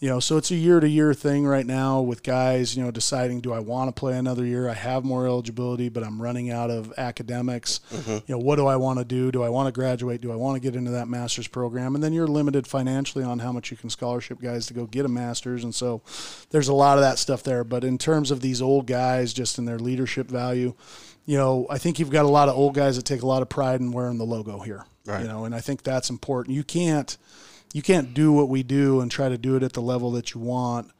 [0.00, 2.90] you know, so it's a year to year thing right now with guys, you know,
[2.90, 4.68] deciding do I want to play another year?
[4.68, 7.80] I have more eligibility, but I'm running out of academics.
[7.90, 8.10] Mm-hmm.
[8.10, 9.30] You know, what do I want to do?
[9.30, 10.20] Do I want to graduate?
[10.20, 11.94] Do I want to get into that master's program?
[11.94, 15.06] And then you're limited financially on how much you can scholarship guys to go get
[15.06, 15.62] a master's.
[15.62, 16.02] And so
[16.50, 17.62] there's a lot of that stuff there.
[17.62, 20.74] But in terms of these old guys, just in their leadership value,
[21.24, 23.42] you know, I think you've got a lot of old guys that take a lot
[23.42, 24.84] of pride in wearing the logo here.
[25.06, 25.22] Right.
[25.22, 26.56] You know, and I think that's important.
[26.56, 27.16] You can't
[27.74, 30.32] you can't do what we do and try to do it at the level that
[30.32, 30.90] you want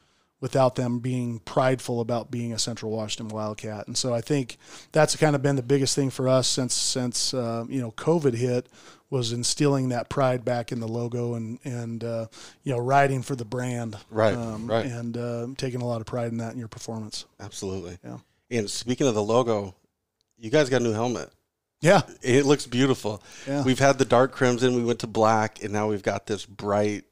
[0.41, 3.87] without them being prideful about being a Central Washington Wildcat.
[3.87, 4.59] And so I think
[4.93, 8.35] that's kind of been the biggest thing for us since since uh, you know COVID
[8.35, 8.67] hit
[9.09, 12.27] was instilling that pride back in the logo and and uh,
[12.65, 14.85] you know riding for the brand, Right, Um, right.
[14.85, 17.25] and uh, taking a lot of pride in that in your performance.
[17.41, 18.19] absolutely Yeah.
[18.51, 19.75] and speaking of the logo
[20.37, 21.31] you guys got a new helmet
[21.85, 22.03] Yeah.
[22.23, 23.23] It looks beautiful.
[23.47, 23.63] Yeah.
[23.63, 27.05] We've had the dark crimson, we went to black, and now we've got this bright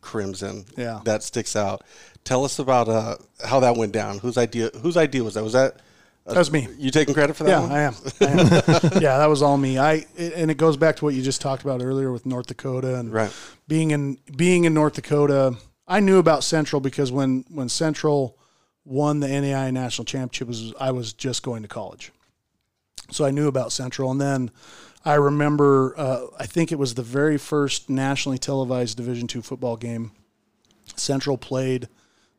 [0.00, 1.00] crimson Yeah.
[1.04, 1.82] that sticks out.
[2.24, 4.18] Tell us about uh, how that went down.
[4.18, 4.70] Whose idea?
[4.82, 5.42] Whose idea was that?
[5.44, 5.80] Was that?
[6.26, 6.68] That was me.
[6.78, 7.50] You taking credit for that?
[7.50, 7.72] Yeah, one?
[7.72, 7.94] I am.
[8.20, 8.38] I am.
[9.02, 9.78] yeah, that was all me.
[9.78, 12.94] I and it goes back to what you just talked about earlier with North Dakota
[12.98, 13.30] and Right.
[13.68, 15.56] being in being in North Dakota.
[15.86, 18.38] I knew about Central because when when Central
[18.86, 22.10] won the NAI national championship was I was just going to college,
[23.10, 24.10] so I knew about Central.
[24.10, 24.50] And then
[25.04, 29.76] I remember uh, I think it was the very first nationally televised Division two football
[29.76, 30.12] game.
[30.96, 31.88] Central played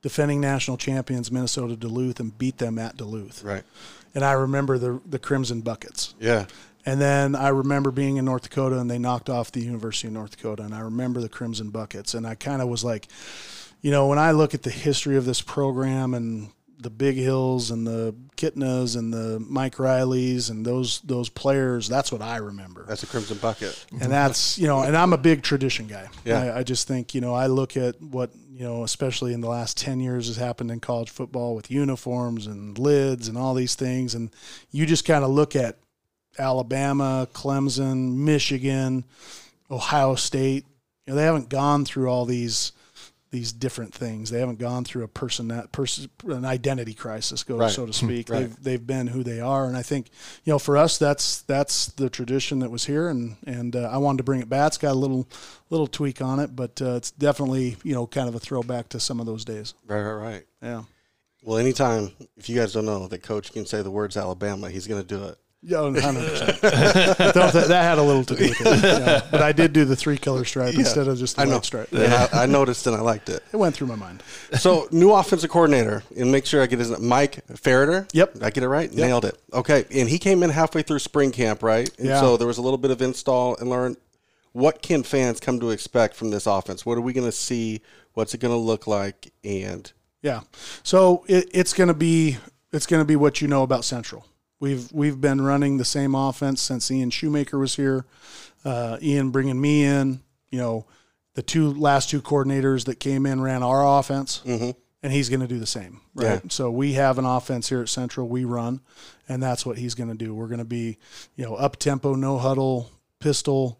[0.02, 3.64] defending national champions Minnesota Duluth and beat them at Duluth Right.
[4.14, 6.14] and I remember the the Crimson buckets.
[6.20, 6.46] Yeah.
[6.88, 10.14] And then I remember being in North Dakota and they knocked off the University of
[10.14, 13.08] North Dakota and I remember the Crimson buckets and I kind of was like,
[13.82, 17.72] you know, when I look at the history of this program and the Big Hills
[17.72, 22.86] and the Kitnas and the Mike Reillys and those those players, that's what I remember
[22.88, 23.86] That's a crimson bucket.
[23.92, 26.42] and that's you know and i'm a big tradition guy Yeah.
[26.54, 29.48] I, I just think you know i look at what you know especially in the
[29.50, 33.76] last 10 years has happened in college football with uniforms and lids and all these
[33.76, 34.30] things and
[34.72, 35.78] you just kind of look at
[36.38, 39.04] alabama clemson michigan
[39.72, 40.66] ohio state
[41.06, 42.72] you know they haven't gone through all these
[43.36, 47.58] these different things they haven't gone through a person that person an identity crisis go
[47.58, 47.70] Right.
[47.72, 48.40] so to speak Right.
[48.40, 50.08] they've they've been who they are and i think
[50.46, 53.98] you know for us that's that's the tradition that was here and and uh, i
[53.98, 55.28] wanted to bring it back it's got a little
[55.70, 59.00] little tweak on it but uh, it's definitely you know kind of a throwback to
[59.00, 60.02] some of those days Right.
[60.02, 60.14] Right.
[60.32, 60.44] Right.
[60.62, 60.84] yeah
[61.44, 64.88] Well, anytime if you guys don't know that coach can say the words Alabama, he's
[64.88, 65.38] going to do it.
[65.68, 66.62] Yeah, 100%.
[66.62, 68.66] That, that had a little to do with it.
[69.06, 69.22] Yeah.
[69.32, 71.56] But I did do the three color stripe instead of just the I know.
[71.56, 71.92] white stripe.
[71.92, 73.44] And I, I noticed and I liked it.
[73.52, 74.22] It went through my mind.
[74.60, 78.08] So, new offensive coordinator, and make sure I get his Mike Ferreter.
[78.14, 78.34] Yep.
[78.36, 78.92] Did I get it right.
[78.94, 79.40] Nailed it.
[79.54, 81.90] Okay, and he came in halfway through spring camp, right?
[81.98, 82.20] And Yeah.
[82.22, 83.98] So there was a little bit of install and learn.
[84.54, 86.86] What can fans come to expect from this offense?
[86.86, 87.82] What are we going to see?
[88.14, 89.34] What's it going to look like?
[89.44, 90.42] And Yeah.
[90.84, 92.38] So it, it's going to be
[92.72, 94.26] it's going to be what you know about Central.
[94.60, 98.06] We've we've been running the same offense since Ian Shoemaker was here.
[98.64, 100.86] Uh, Ian bringing me in, you know,
[101.34, 104.42] the two last two coordinators that came in ran our offense,
[105.04, 106.42] and he's going to do the same, right?
[106.44, 106.50] Yeah.
[106.50, 108.28] So we have an offense here at Central.
[108.28, 108.82] We run,
[109.28, 110.34] and that's what he's going to do.
[110.34, 110.98] We're going to be,
[111.36, 112.90] you know, up tempo, no huddle,
[113.20, 113.80] pistol,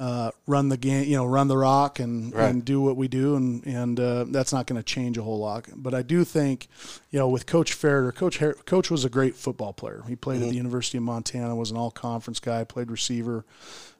[0.00, 2.48] uh, run the game, you know, run the rock and, Right.
[2.50, 3.36] and do what we do.
[3.36, 5.66] And, and uh, that's not going to change a whole lot.
[5.74, 6.66] But I do think,
[7.10, 10.02] you know, with Coach Ferreter, Coach, Her- Coach was a great football player.
[10.08, 13.44] He played at the University of Montana, was an all conference guy, played receiver,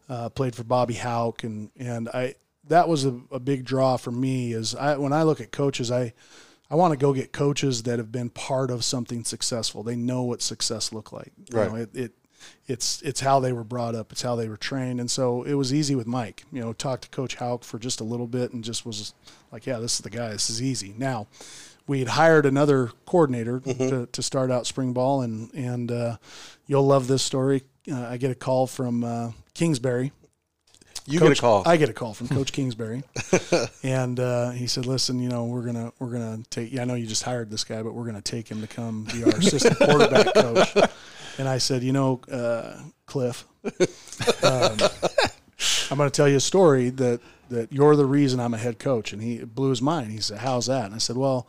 [0.09, 1.45] uh, played for Bobby Hauck.
[1.45, 2.35] And, and I,
[2.67, 5.93] that was a, a big draw for me is I, when I look at coaches,
[5.93, 6.13] I,
[6.71, 9.85] I want to go get coaches that have been part of something successful.
[9.85, 11.31] They know what success look like.
[11.53, 11.71] You Right.
[11.71, 12.13] know, it, it
[12.67, 15.55] it's it's how they were brought up, it's how they were trained, and so it
[15.55, 16.45] was easy with Mike.
[16.53, 19.15] You know, talked to Coach Hauck for just a little bit, and just was
[19.53, 20.31] like, "Yeah, this is the guy.
[20.31, 21.27] This is easy." Now,
[21.87, 26.17] we had hired another coordinator to, to start out spring ball, and and uh,
[26.67, 27.63] you'll love this story.
[27.91, 30.13] Uh, I get a call from uh, Kingsbury,
[31.07, 31.63] you Coach- get a call.
[31.67, 33.03] I get a call from Coach Kingsbury,
[33.83, 36.73] and uh, he said, "Listen, you know, we're gonna we're gonna take.
[36.73, 39.07] Yeah, I know you just hired this guy, but we're gonna take him to come
[39.13, 40.75] be our assistant quarterback coach."
[41.39, 43.45] And I said, "You know, uh, Kliff,
[44.45, 44.79] um,
[45.91, 47.21] I'm going to tell you a story that
[47.51, 50.11] that you're the reason I'm a head coach." And he blew his mind.
[50.13, 51.47] He said, "How's that?" And I said, "Well,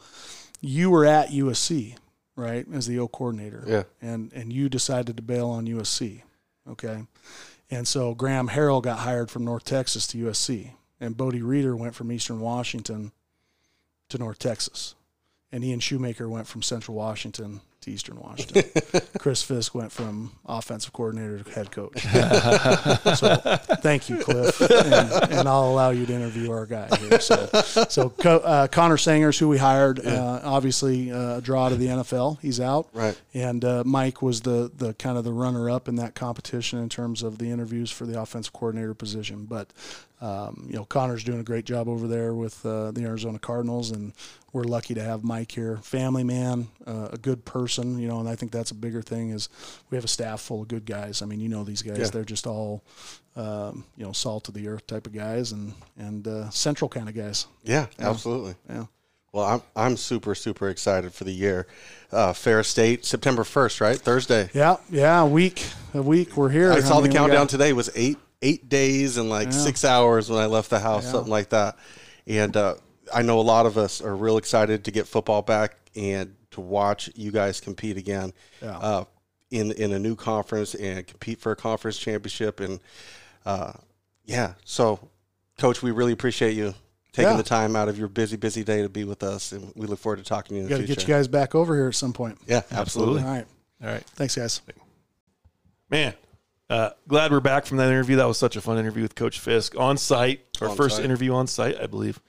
[0.61, 1.95] you were at USC,
[2.35, 3.83] right, as the O coordinator, Yeah.
[4.01, 6.23] and and you decided to bail on USC,
[6.69, 7.05] okay."
[7.71, 11.95] And so Graham Harrell got hired from North Texas to USC, and Bodie Reeder went
[11.95, 13.11] from Eastern Washington
[14.09, 14.93] to North Texas,
[15.51, 18.63] and Ian Shoemaker went from Central Washington to Eastern Washington.
[19.19, 22.01] Chris Fisk went from offensive coordinator to head coach.
[23.17, 23.35] so
[23.81, 27.19] thank you, Kliff, and, and I'll allow you to interview our guy here.
[27.19, 27.45] So,
[27.89, 32.39] so uh, Connor Sangers, who we hired, uh, obviously uh, a draw to the NFL.
[32.41, 33.19] He's out, Right.
[33.33, 36.89] And uh, Mike was the the kind of the runner up in that competition in
[36.89, 39.45] terms of the interviews for the offensive coordinator position.
[39.45, 39.71] But
[40.21, 43.91] um, you know, Connor's doing a great job over there with uh, the Arizona Cardinals,
[43.91, 44.13] and
[44.55, 45.75] we're lucky to have Mike here.
[45.83, 49.31] Family man, uh, a good person, you know, and I think that's a bigger thing
[49.31, 49.49] is
[49.89, 51.21] we have a staff full of good guys.
[51.21, 52.05] I mean, you know these guys; Yeah.
[52.07, 52.81] they're just all
[53.35, 57.09] um, you know salt of the earth type of guys, and and uh, central kind
[57.09, 57.47] of guys.
[57.63, 58.55] yeah, absolutely.
[58.69, 58.85] Yeah.
[59.33, 61.67] Well, I'm I'm super super excited for the year.
[62.13, 63.97] Uh, Ferris State, September first, right?
[63.97, 64.49] Thursday.
[64.53, 66.37] Yeah, yeah, a week, a week.
[66.37, 66.71] We're here.
[66.71, 70.29] I saw mean, the countdown got- today was eight eight days and like six hours
[70.29, 71.11] when I left the house, Yeah.
[71.11, 71.77] something like that.
[72.27, 72.75] And uh,
[73.13, 76.61] I know a lot of us are real excited to get football back and to
[76.61, 78.33] watch you guys compete again.
[78.61, 78.77] Yeah.
[78.77, 79.03] Uh,
[79.51, 82.59] in in a new conference and compete for a conference championship.
[82.59, 82.79] And
[83.45, 83.73] uh,
[84.25, 85.07] yeah, so
[85.59, 86.73] coach, we really appreciate you
[87.13, 87.37] taking Yeah.
[87.37, 89.99] the time out of your busy busy day to be with us, and we look
[89.99, 91.01] forward to talking to you in Got the to future.
[91.01, 92.39] get you guys back over here at some point.
[92.47, 93.21] yeah, absolutely.
[93.21, 93.45] All right.
[93.83, 94.03] All right.
[94.15, 94.61] Thanks, guys.
[95.89, 96.13] Man,
[96.69, 98.15] uh, glad we're back from that interview.
[98.15, 100.41] That was such a fun interview with Coach Fisk on site.
[100.59, 101.05] Our On first site.
[101.05, 102.19] interview on site, I believe.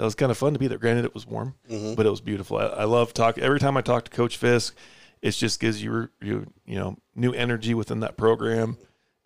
[0.00, 0.78] It was kind of fun to be there.
[0.78, 1.94] Granted, it was warm, Mm-hmm.
[1.94, 2.56] but it was beautiful.
[2.56, 3.36] I, I love talk.
[3.38, 4.74] Every time I talk to Coach Fisk,
[5.22, 8.78] it just gives you you you know new energy within that program.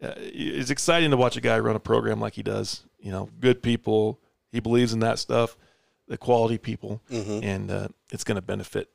[0.02, 2.84] Uh, it's exciting to watch a guy run a program like he does.
[2.98, 4.20] You know, good people.
[4.50, 5.56] He believes in that stuff,
[6.08, 7.44] the quality people, Mm-hmm.
[7.44, 8.88] and uh, it's going to benefit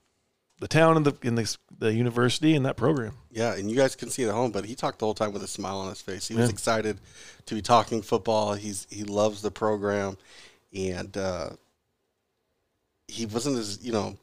[0.60, 3.14] the town and the in the, the university and that program.
[3.32, 5.32] Yeah, and you guys can see it at home, but he talked the whole time
[5.32, 6.28] with a smile on his face.
[6.28, 7.00] He was excited
[7.46, 8.54] to be talking football.
[8.56, 10.18] He's he loves the program,
[10.76, 11.52] and uh,
[13.10, 14.18] he wasn't as you know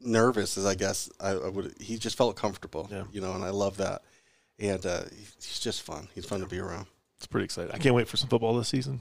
[0.00, 1.74] nervous as I guess I, I would.
[1.80, 3.04] He just felt comfortable, Yeah.
[3.12, 4.02] you know, and I love that.
[4.58, 5.02] And uh,
[5.40, 6.08] he's just fun.
[6.14, 6.86] He's fun to be around.
[7.16, 7.72] It's pretty exciting.
[7.72, 9.00] I can't wait for some football this season.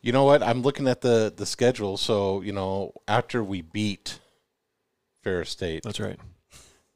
[0.00, 0.42] You know what?
[0.42, 1.96] I'm looking at the the schedule.
[1.96, 4.20] So you know, after we beat
[5.22, 6.18] Ferris State That's right.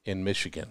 [0.04, 0.68] in Michigan,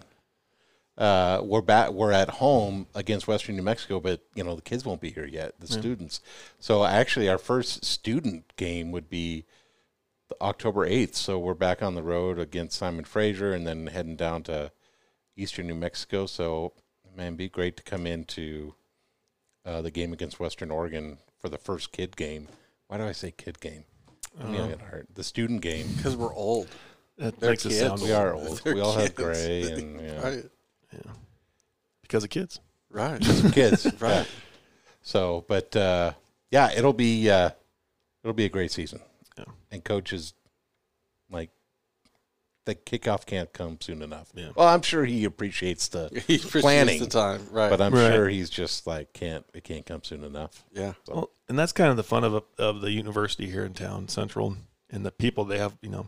[0.98, 1.90] uh, we're back.
[1.90, 5.26] We're at home against Western New Mexico, but you know the kids won't be here
[5.26, 5.54] yet.
[5.60, 6.20] The students.
[6.58, 9.44] So actually, our first student game would be the
[10.40, 11.16] October eighth.
[11.16, 14.72] So we're back on the road against Simon Fraser, and then heading down to
[15.36, 16.26] Eastern New Mexico.
[16.26, 16.72] So
[17.16, 18.74] man, it'd be great to come into
[19.64, 22.48] uh, the game against Western Oregon for the first kid game.
[22.86, 23.84] Why do I say kid game?
[24.38, 25.08] I'm young at heart.
[25.14, 25.88] The student game.
[25.96, 26.68] Because we're old.
[27.18, 27.80] That They're makes it kids.
[27.80, 28.58] sound We are old.
[28.58, 30.20] They're we all have gray and yeah.
[30.22, 30.44] Right.
[32.02, 32.60] because of kids.
[32.92, 33.20] Right.
[33.52, 33.86] kids.
[34.00, 34.02] Right.
[34.02, 34.24] Yeah.
[35.00, 36.14] So, but uh,
[36.50, 37.50] yeah, it'll be uh,
[38.24, 39.00] it'll be a great season.
[39.38, 39.44] Yeah.
[39.70, 40.34] And coaches
[41.30, 41.50] like
[42.66, 44.28] the kickoff can't come soon enough.
[44.34, 44.50] Yeah.
[44.54, 47.00] Well, I'm sure he appreciates the he appreciates Planning.
[47.00, 47.46] the time.
[47.50, 47.70] Right.
[47.70, 48.12] but I'm Right.
[48.12, 50.64] sure he's just like can't it can't come soon enough.
[50.72, 50.92] yeah.
[51.08, 54.08] Well, and that's kind of the fun of a, of the university here in town,
[54.08, 54.56] Central,
[54.90, 55.76] and the people they have.
[55.82, 56.06] You know,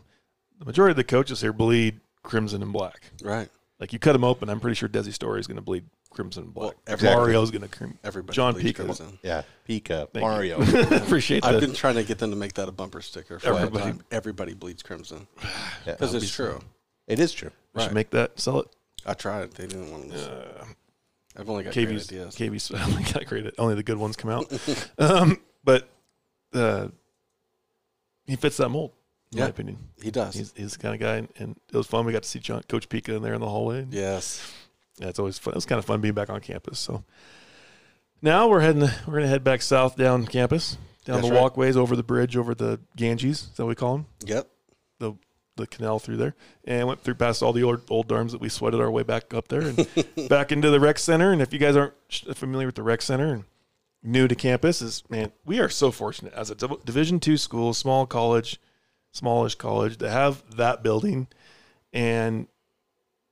[0.59, 3.11] the majority of the coaches here bleed crimson and black.
[3.21, 3.49] Right.
[3.83, 6.43] Like you cut them open, I'm pretty sure Desi Storey is going to bleed crimson
[6.43, 6.67] and black.
[6.71, 7.19] Well, exactly.
[7.19, 7.99] Mario's going to crim.
[8.01, 8.33] Everybody.
[8.33, 8.83] John bleeds Pico.
[8.85, 9.19] crimson.
[9.23, 9.41] Yeah.
[9.67, 10.61] Pika, Thank Mario.
[10.63, 10.79] you.
[10.91, 11.59] Appreciate I've that.
[11.59, 13.65] been trying to get them to make that a bumper sticker for everybody.
[13.65, 13.91] Everybody.
[13.91, 14.05] time.
[14.09, 15.27] Everybody bleeds crimson
[15.85, 15.95] Yeah.
[15.95, 16.61] because it's true.
[17.07, 17.51] It is true.
[17.73, 18.67] We should make that sell it.
[19.05, 19.51] I tried.
[19.51, 20.31] They didn't want to.
[20.31, 20.65] Uh,
[21.37, 22.35] I've only got great KV's, ideas.
[22.37, 23.53] KV's only got great.
[23.57, 24.49] Only the good ones come out.
[24.97, 25.89] um, but
[26.53, 26.87] uh,
[28.27, 28.93] he fits that mold,
[29.33, 29.77] in my opinion.
[30.01, 30.33] He does.
[30.35, 32.05] He's, he's the kind of guy, and, and it was fun.
[32.05, 33.85] We got to see John, Coach Pika in there in the hallway.
[33.89, 34.51] yes.
[34.99, 35.55] Yeah, it's always fun.
[35.55, 36.77] It's kind of fun being back on campus.
[36.77, 37.03] So
[38.21, 38.81] now we're heading.
[39.07, 41.41] We're gonna head back south down campus, down That's the right.
[41.41, 43.41] walkways over the bridge over the Ganges.
[43.41, 44.05] Is that what we call them?
[44.25, 44.47] Yep.
[44.99, 45.13] The
[45.55, 48.49] the canal through there, and went through past all the old old dorms that we
[48.49, 49.87] sweated our way back up there, and
[50.29, 51.31] back into the rec center.
[51.31, 51.93] And if you guys aren't
[52.35, 53.43] familiar with the rec center and
[54.03, 57.73] new to campus, is man, we are so fortunate as a Div- Division two school,
[57.73, 58.59] small college,
[59.13, 61.27] smallish college, to have that building,
[61.93, 62.47] and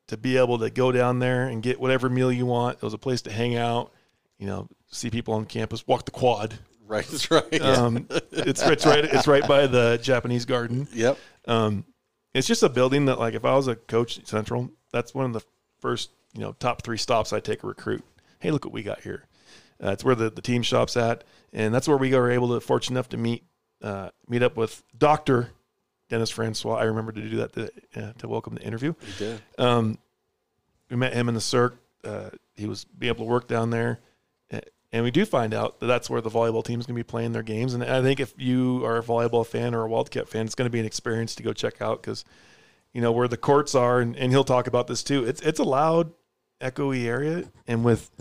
[0.07, 2.77] to be able to go down there and get whatever meal you want.
[2.77, 3.91] It was a place to hang out,
[4.39, 6.57] you know, see people on campus, walk the quad.
[6.85, 7.05] Right.
[7.05, 7.61] That's right.
[7.61, 9.05] Um, it's, it's right.
[9.05, 10.87] It's right by the Japanese garden.
[10.93, 11.17] Yep.
[11.47, 11.85] Um,
[12.33, 15.25] it's just a building that, like, if I was a coach at Central, that's one
[15.25, 15.41] of the
[15.79, 18.03] first, you know, top three stops I take a recruit.
[18.39, 19.25] Hey, look what we got here.
[19.83, 22.59] Uh, it's where the, the team shop's at, and that's where we were able to
[22.59, 23.45] fortunate enough to meet
[23.81, 25.49] uh, meet up with Doctor
[26.11, 26.75] Dennis Francois.
[26.75, 28.93] I remember to do that to, uh, to welcome the interview.
[29.17, 29.41] He did.
[29.57, 29.97] Um,
[30.89, 31.77] we met him in the SURC.
[32.03, 33.99] Uh, he was be able to work down there,
[34.91, 37.07] and we do find out that that's where the volleyball team is going to be
[37.07, 37.73] playing their games.
[37.73, 40.65] And I think if you are a volleyball fan or a Wildcat fan, it's going
[40.65, 42.25] to be an experience to go check out because
[42.91, 45.23] you know where the courts are, and, and he'll talk about this too.
[45.25, 46.11] It's it's a loud,
[46.59, 48.11] echoey area, and with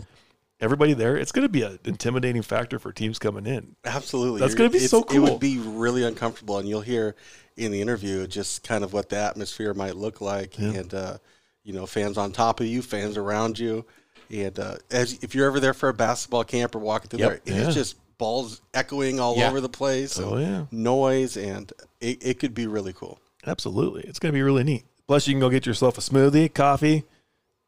[0.61, 3.75] everybody there, it's going to be an intimidating factor for teams coming in.
[3.83, 4.39] Absolutely.
[4.39, 7.17] That's gonna be it's- so It would be really uncomfortable, and you'll hear
[7.61, 11.17] in the interview just kind of what the atmosphere might look like, and uh,
[11.63, 13.85] you know, fans on top of you, fans around you,
[14.29, 17.45] and uh, as if you're ever there for a basketball camp or walking through Yep.
[17.45, 17.65] there, Yeah.
[17.67, 19.49] it's just balls echoing all Yeah.
[19.49, 20.65] over the place, Oh, yeah.
[20.71, 23.19] noise, and it, it could be really cool.
[23.45, 24.03] Absolutely.
[24.03, 24.85] It's going to be really neat.
[25.07, 27.03] Plus, you can go get yourself a smoothie, coffee,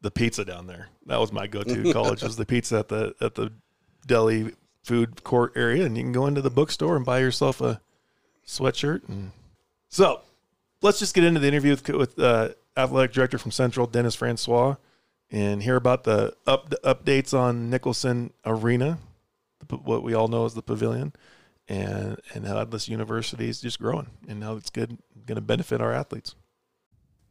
[0.00, 0.88] the pizza down there.
[1.06, 3.52] That was my go-to college was the pizza at the at the
[4.06, 7.80] deli food court area, and you can go into the bookstore and buy yourself a
[8.46, 9.08] sweatshirt.
[9.08, 9.32] And
[9.94, 10.22] so,
[10.82, 14.74] let's just get into the interview with, with uh, athletic director from Central, Dennis Francois,
[15.30, 18.98] and hear about the up updates on Nicholson Arena,
[19.84, 21.12] what we all know as the Pavilion,
[21.68, 25.80] and and how this university is just growing, and how it's good going to benefit
[25.80, 26.34] our athletes.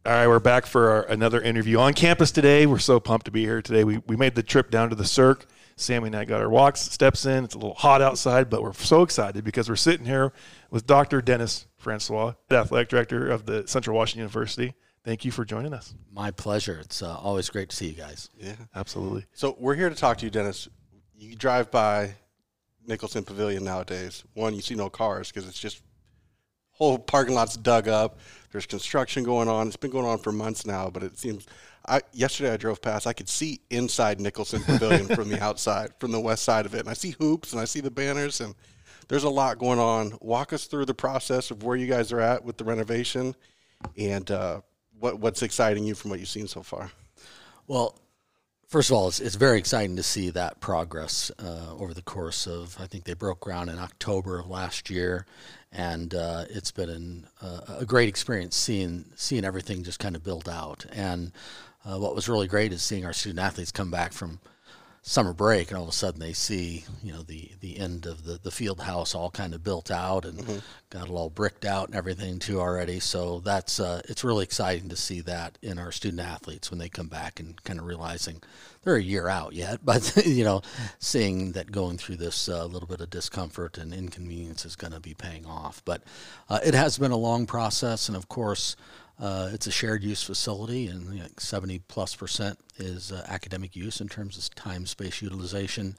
[0.06, 2.66] All right, we're back for our, another interview on campus today.
[2.66, 3.84] We're so pumped to be here today.
[3.84, 5.46] We, we made the trip down to the SURC.
[5.76, 7.44] Sammy and I got our walks, steps in.
[7.44, 10.32] It's a little hot outside, but we're so excited because we're sitting here
[10.70, 11.22] with Dr.
[11.22, 14.74] Dennis Francois, the athletic director of the Central Washington University.
[15.04, 15.94] Thank you for joining us.
[16.12, 16.80] My pleasure.
[16.80, 18.30] It's uh, always great to see you guys.
[18.40, 18.54] Yeah.
[18.74, 19.26] Absolutely.
[19.34, 20.70] So we're here to talk to you, Dennis.
[21.16, 22.16] You drive by
[22.88, 24.24] Nicholson Pavilion nowadays.
[24.34, 25.82] One, you see no cars because it's just
[26.72, 28.20] whole parking lot's dug up.
[28.52, 29.68] There's construction going on.
[29.68, 31.46] It's been going on for months now, but it seems.
[31.86, 33.08] I yesterday I drove past.
[33.08, 36.80] I could see inside Nicholson Pavilion from the outside, from the west side of it,
[36.80, 38.56] and I see hoops and I see the banners and
[39.08, 40.18] there's a lot going on.
[40.22, 43.36] Walk us through the process of where you guys are at with the renovation,
[43.98, 44.62] and uh,
[45.00, 46.92] what what's exciting you from what you've seen so far.
[47.68, 47.98] Well,
[48.68, 52.48] first of all, it's, it's very exciting to see that progress uh, over the course
[52.48, 52.78] of.
[52.80, 55.26] I think they broke ground in October of last year,
[55.72, 60.24] and uh, it's been an, uh, a great experience seeing seeing everything just kind of
[60.24, 60.86] build out.
[60.92, 61.32] And
[61.86, 64.40] uh, what was really great is seeing our student athletes come back from
[65.06, 68.24] summer break and all of a sudden they see you know the the end of
[68.24, 70.60] the the field house all kind of built out and Mm-hmm.
[70.90, 74.88] got it all bricked out and everything too already so that's uh, it's really exciting
[74.90, 78.42] to see that in our student athletes when they come back and kind of realizing
[78.84, 80.62] they're a year out yet but you know
[81.00, 85.02] seeing that going through this uh, little bit of discomfort and inconvenience is going to
[85.02, 86.02] be paying off but
[86.50, 88.78] uh, it has been a long process and of course
[89.20, 93.76] uh, it's a shared use facility, and you know, 70 plus percent is uh, academic
[93.76, 95.96] use in terms of time space utilization.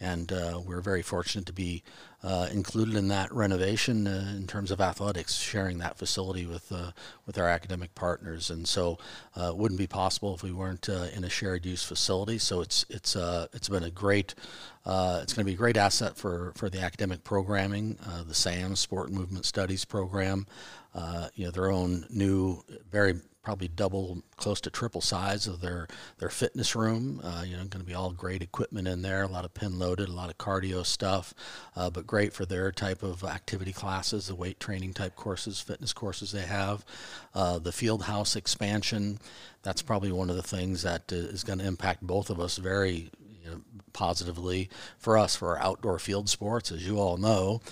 [0.00, 1.84] And uh, we're very fortunate to be
[2.24, 6.90] uh, included in that renovation uh, in terms of athletics, sharing that facility with uh,
[7.24, 8.50] with our academic partners.
[8.50, 8.98] And so,
[9.36, 12.38] it wouldn't be possible if we weren't in a shared use facility.
[12.38, 14.34] So it's it's it's been a great.
[14.88, 19.08] It's going to be a great asset for, for the academic programming, the SAM Sport
[19.08, 20.46] and Movement Studies program,
[20.96, 25.86] uh, you know, their own new, very probably double, close to triple size of their
[26.18, 27.20] their fitness room.
[27.22, 29.78] Uh, you know, going to be all great equipment in there, a lot of pin
[29.78, 31.32] loaded, a lot of cardio stuff,
[31.76, 35.92] uh, but great for their type of activity classes, the weight training type courses, fitness
[35.92, 36.84] courses they have.
[37.34, 39.20] Uh, the field house expansion,
[39.62, 43.10] that's probably one of the things that uh, going to impact both of us very
[43.46, 43.60] you know,
[43.92, 44.68] positively
[44.98, 46.70] for us for our outdoor field sports.
[46.70, 47.62] As you all know,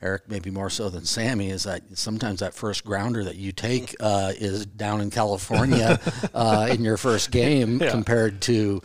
[0.00, 3.94] Eric, maybe more so than Sammy, is that sometimes that first grounder that you take
[4.00, 6.00] uh, is down in California
[6.34, 8.80] uh, in your first game compared to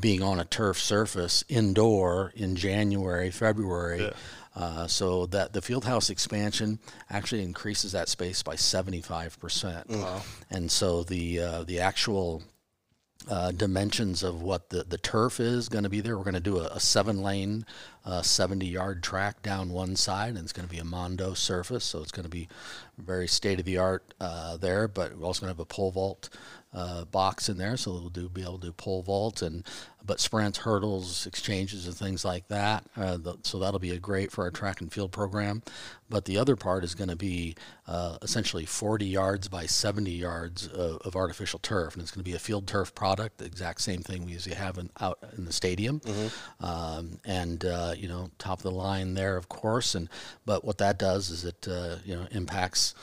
[0.00, 4.10] being on a turf surface indoor in January, February.
[4.56, 6.78] Uh, so that the field house expansion
[7.10, 9.90] actually increases that space by 75 percent,
[10.48, 12.40] and so the uh, the actual
[13.28, 16.16] uh, dimensions of what the, the turf is going to be there.
[16.16, 17.64] We're going to do a, a seven lane,
[18.04, 21.84] uh, 70 yard track down one side, and it's going to be a Mondo surface.
[21.84, 22.48] So it's going to be
[22.98, 25.90] very state of the art uh, there, but we're also going to have a pole
[25.90, 26.28] vault
[26.74, 27.76] uh, box in there.
[27.76, 29.64] So we'll do, be able to do pole vaults and
[30.06, 32.84] but sprints, hurdles, exchanges, and things like that.
[32.94, 35.62] Uh, the, so that'll be a great for our track and field program.
[36.10, 37.54] But the other part is going to be
[37.86, 42.30] uh, essentially 40 yards by 70 yards of, of artificial turf, and it's going to
[42.30, 45.46] be a field turf product, the exact same thing we usually have in, out in
[45.46, 46.02] the stadium,
[46.60, 49.94] um, and uh, you know top of the line there, of course.
[49.94, 50.10] And
[50.44, 52.94] but what that does is it uh, you know impacts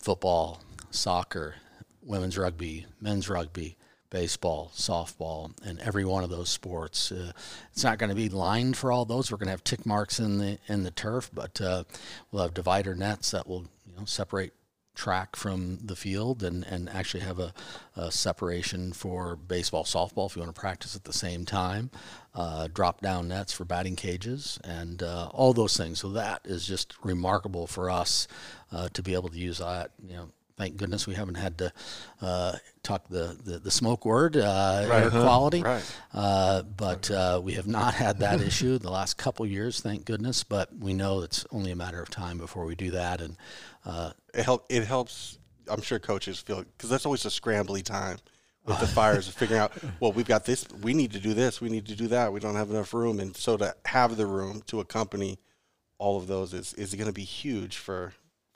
[0.00, 0.60] football,
[0.90, 1.54] soccer,
[2.02, 3.76] women's rugby, men's rugby,
[4.10, 7.10] baseball, softball, and every one of those sports.
[7.10, 7.32] Uh,
[7.72, 9.30] it's not going to be lined for all those.
[9.30, 11.84] We're going to have tick marks in the in the turf, but uh,
[12.30, 14.52] we'll have divider nets that will you know separate
[14.94, 17.52] track from the field and, and actually have a,
[17.96, 21.90] a separation for baseball, softball if you want to practice at the same time.
[22.34, 25.98] Uh, drop down nets for batting cages and uh, all those things.
[26.00, 28.28] So that is just remarkable for us
[28.70, 29.92] uh, to be able to use that.
[30.06, 30.28] You know,
[30.62, 31.72] thank goodness we haven't had to
[32.20, 32.52] uh,
[32.84, 35.60] talk the, the, the smoke word, uh, air quality.
[35.60, 35.82] Right.
[36.14, 40.44] Uh, but uh, we have not had that issue the last couple years, thank goodness.
[40.44, 43.20] But we know it's only a matter of time before we do that.
[43.20, 43.36] And
[43.84, 45.38] uh, it help it helps
[45.68, 48.18] i'm sure coaches feel because that's always a scrambly time
[48.64, 51.60] with the fires of figuring out well we've got this we need to do this
[51.60, 54.26] we need to do that we don't have enough room and so to have the
[54.26, 55.38] room to accompany
[55.98, 58.12] all of those is is going to be huge for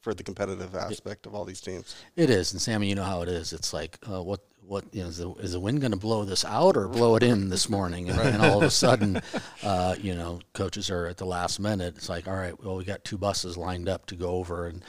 [0.06, 2.52] for the competitive aspect of all these teams it is.
[2.52, 3.52] And Sammy, you know how it is.
[3.52, 6.24] It's like, uh, what, what, you know, is the, is the wind going to blow
[6.24, 8.08] this out or blow it in this morning?
[8.16, 9.20] And, and all of a sudden,
[9.64, 11.96] uh, you know, coaches are at the last minute.
[11.96, 14.68] It's like, all right, well, we got two buses lined up to go over.
[14.68, 14.84] And,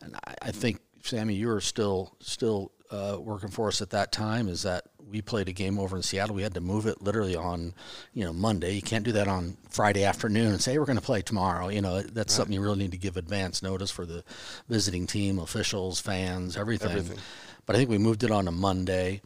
[0.00, 4.48] and I, I think, Sammy, you're still, still uh, working for us at that time
[4.48, 6.34] is that we played a game over in Seattle.
[6.34, 7.74] We had to move it literally on,
[8.12, 8.74] you know, Monday.
[8.74, 11.68] You can't do that on Friday afternoon and say hey, we're going to play tomorrow.
[11.68, 14.22] You know, that's something you really need to give advance notice for the
[14.68, 16.90] visiting team, officials, fans, everything.
[16.90, 17.18] Everything.
[17.66, 19.22] but I think we moved it on a Monday.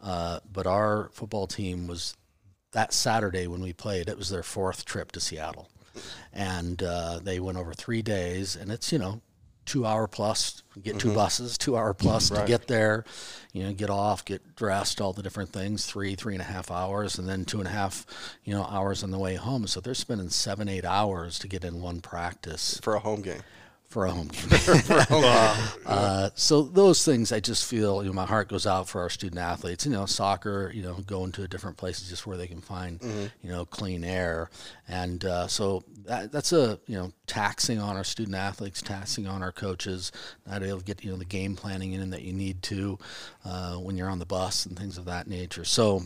[0.00, 2.16] Uh, but our football team was
[2.72, 4.08] that Saturday when we played.
[4.08, 5.68] It was their fourth trip to Seattle,
[6.32, 8.54] and uh, they went over three days.
[8.54, 9.22] And it's you know
[9.68, 11.16] two hour plus get 2 mm-hmm.
[11.16, 13.04] buses two hour plus to get there
[13.52, 16.70] you know get off get dressed all the different things three three and a half
[16.70, 18.06] hours and then two and a half
[18.44, 19.66] you know hours on the way home.
[19.66, 22.80] So they're spending seven eight hours to get in one practice.
[22.82, 23.42] For a home game.
[23.88, 24.50] For a home game.
[25.86, 29.08] uh, so those things, I just feel, you know, my heart goes out for our
[29.08, 29.86] student athletes.
[29.86, 33.02] You know, soccer, you know, going to different places just where they can find,
[33.42, 34.50] you know, clean air,
[34.86, 39.42] and uh, so that, that's a you know taxing on our student athletes, taxing on
[39.42, 40.12] our coaches,
[40.46, 42.98] not able to get you know the game planning in that you need to
[43.44, 45.64] uh, when you're on the bus and things of that nature.
[45.64, 46.02] So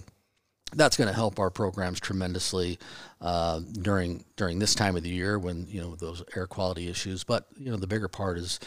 [0.75, 2.79] that's going to help our programs tremendously
[3.20, 7.25] uh, during during this time of the year when you know those air quality issues.
[7.25, 8.59] But you know the bigger part is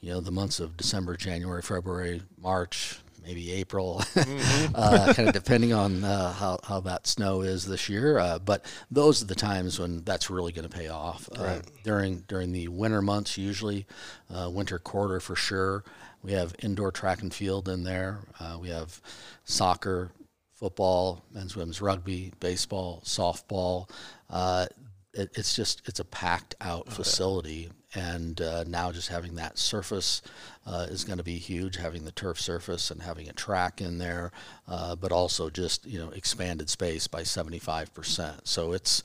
[0.00, 4.02] you know the months of December, January, February, March, maybe April,
[4.74, 8.18] uh, kind of depending on uh, how how that snow is this year.
[8.18, 11.28] Uh, but those are the times when that's really going to pay off.
[11.34, 13.86] Uh, during during the winter months, usually
[14.34, 15.84] uh, winter quarter for sure.
[16.22, 18.20] We have indoor track and field in there.
[18.38, 19.00] Uh, we have
[19.44, 20.10] soccer,
[20.60, 23.90] football, men's, women's rugby, baseball, softball.
[24.28, 24.66] Uh,
[25.14, 30.22] it, it's just it's a packed out facility, and uh, now just having that surface
[30.66, 31.76] uh, is going to be huge.
[31.76, 34.30] Having the turf surface and having a track in there,
[34.68, 38.46] uh, but also just you know expanded space by seventy five percent.
[38.46, 39.02] So it's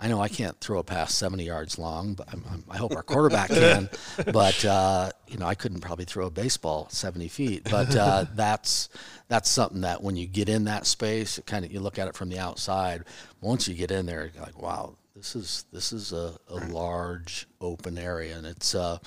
[0.00, 2.94] I know I can't throw a pass 70 yards long, but I'm, I'm, I hope
[2.94, 3.90] our quarterback can.
[4.32, 7.64] But uh, you know, I couldn't probably throw a baseball 70 feet.
[7.70, 8.88] But uh, that's
[9.28, 12.08] that's something that when you get in that space, it kind of you look at
[12.08, 13.04] it from the outside.
[13.40, 17.46] Once you get in there, you're like, wow, this is this is a, a large
[17.60, 18.98] open area, and it's uh,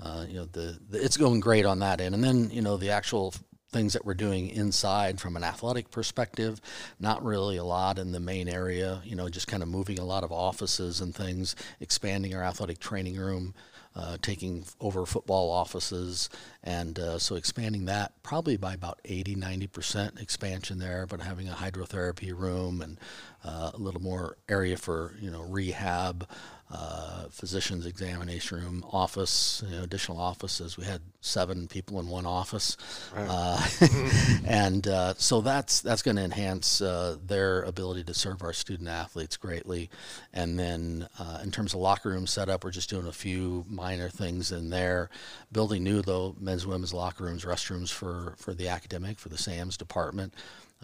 [0.00, 2.14] uh, you know the, the it's going great on that end.
[2.14, 3.34] And then you know the actual
[3.70, 6.60] things that we're doing inside from an athletic perspective.
[6.98, 10.04] Not really a lot in the main area, you know, just kind of moving a
[10.04, 13.54] lot of offices and things, expanding our athletic training room,
[13.96, 16.30] uh, taking over football offices.
[16.62, 21.52] And uh, so expanding that probably by about 80, 90% expansion there, but having a
[21.52, 22.98] hydrotherapy room and
[23.44, 26.28] uh, a little more area for, you know, rehab.
[26.72, 30.76] Uh, physician's examination room, office, you know, additional offices.
[30.76, 32.76] We had seven people in one office,
[33.16, 33.66] uh,
[34.46, 38.88] and uh, so that's that's going to enhance uh, their ability to serve our student
[38.88, 39.90] athletes greatly.
[40.32, 44.08] And then uh, in terms of locker room setup, we're just doing a few minor
[44.08, 45.10] things in there.
[45.50, 49.76] Building new though, men's, women's locker rooms, restrooms for for the academic for the SAMS
[49.76, 50.34] department.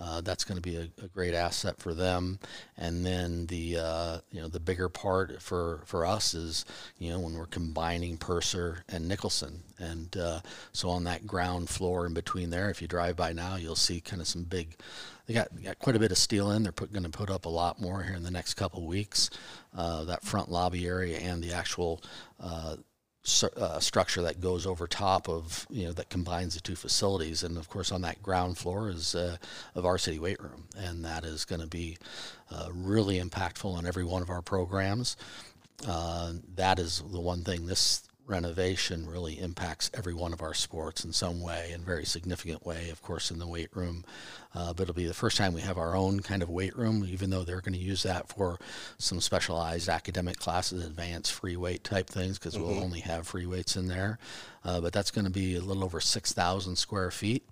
[0.01, 2.39] Uh, that's going to be a, a great asset for them.
[2.77, 6.65] And then the uh, you know the bigger part for for us is
[6.99, 10.41] you know when we're combining Purser and Nicholson, and uh,
[10.73, 14.01] so on that ground floor in between there, if you drive by now, you'll see
[14.01, 14.77] kind of some big.
[15.27, 16.63] They got, got quite a bit of steel in.
[16.63, 19.29] They're going to put up a lot more here in the next couple weeks.
[19.77, 22.01] Uh, that front lobby area and the actual
[23.57, 27.43] uh, structure that goes over top of you know that combines the two facilities.
[27.43, 29.37] And of course on that ground floor is uh,
[29.75, 30.65] a varsity weight room.
[30.77, 31.99] And that is going to be
[32.51, 35.17] uh, really impactful on every one of our programs.
[35.87, 41.05] Uh, that is the one thing this renovation really impacts every one of our sports
[41.05, 44.05] in some way in very significant way of course in the weight room.
[44.55, 47.07] Uh, but it'll be the first time we have our own kind of weight room
[47.09, 48.59] even though they're going to use that for
[48.99, 53.77] some specialized academic classes advanced free weight type things because we'll only have free weights
[53.77, 54.19] in there.
[54.65, 57.45] Uh, but that's going to be a little over 6000 square feet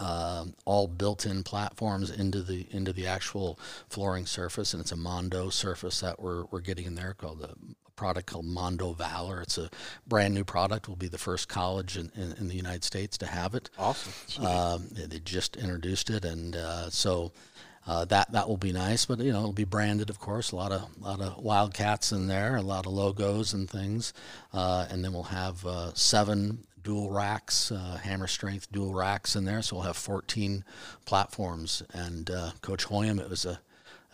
[0.00, 5.50] um, all built-in platforms into the into the actual flooring surface, and it's a Mondo
[5.50, 7.54] surface that we're we're getting in there called a
[7.96, 9.42] product called Mondo Valor.
[9.42, 9.70] It's a
[10.06, 10.88] brand new product.
[10.88, 13.70] We'll be the first college in, in, in the United States to have it.
[13.78, 14.44] Awesome.
[14.44, 17.32] Um, they just introduced it, and uh, so
[17.86, 19.04] uh, that that will be nice.
[19.04, 20.52] But you know, it'll be branded, of course.
[20.52, 24.12] A lot of lot of Wildcats in there, a lot of logos and things,
[24.52, 29.44] uh, and then we'll have uh, seven dual racks, uh, hammer strength dual racks in
[29.44, 29.62] there.
[29.62, 30.64] So we'll have 14
[31.06, 31.82] platforms.
[31.92, 33.58] And uh, Coach Hoyam, it was a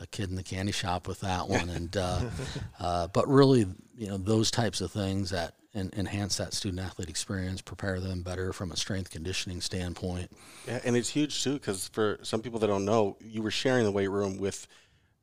[0.01, 2.21] a kid in the candy shop with that one, and uh,
[2.81, 7.09] uh, but really, you know, those types of things that en- enhance that student athlete
[7.09, 10.31] experience, prepare them better from a strength conditioning standpoint.
[10.67, 13.85] Yeah, and it's huge too because for some people that don't know, you were sharing
[13.85, 14.67] the weight room with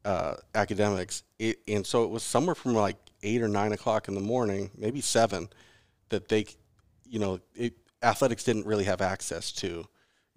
[0.05, 4.15] uh, academics, it, and so it was somewhere from like eight or nine o'clock in
[4.15, 5.49] the morning, maybe seven,
[6.09, 6.45] that they,
[7.09, 7.73] you know, it,
[8.03, 9.85] athletics didn't really have access to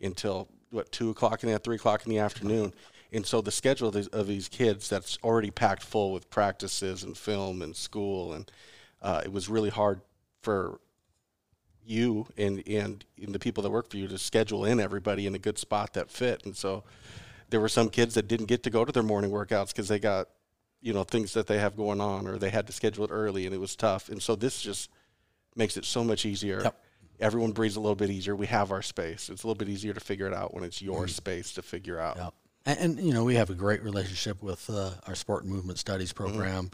[0.00, 2.72] until what two o'clock in the three o'clock in the afternoon.
[3.12, 7.02] And so the schedule of these, of these kids that's already packed full with practices
[7.02, 8.50] and film and school, and
[9.02, 10.00] uh, it was really hard
[10.42, 10.80] for
[11.84, 15.34] you and and and the people that work for you to schedule in everybody in
[15.34, 16.44] a good spot that fit.
[16.44, 16.84] And so
[17.48, 19.98] there were some kids that didn't get to go to their morning workouts because they
[19.98, 20.28] got
[20.80, 23.46] you know things that they have going on or they had to schedule it early
[23.46, 24.08] and it was tough.
[24.08, 24.90] And so this just
[25.56, 26.62] makes it so much easier.
[26.62, 26.84] Yep.
[27.18, 28.34] Everyone breathes a little bit easier.
[28.34, 29.28] We have our space.
[29.28, 32.00] It's a little bit easier to figure it out when it's your space to figure
[32.00, 32.16] out.
[32.16, 32.34] Yep.
[32.70, 35.78] And, and you know we have a great relationship with uh, our sport and movement
[35.78, 36.70] studies program.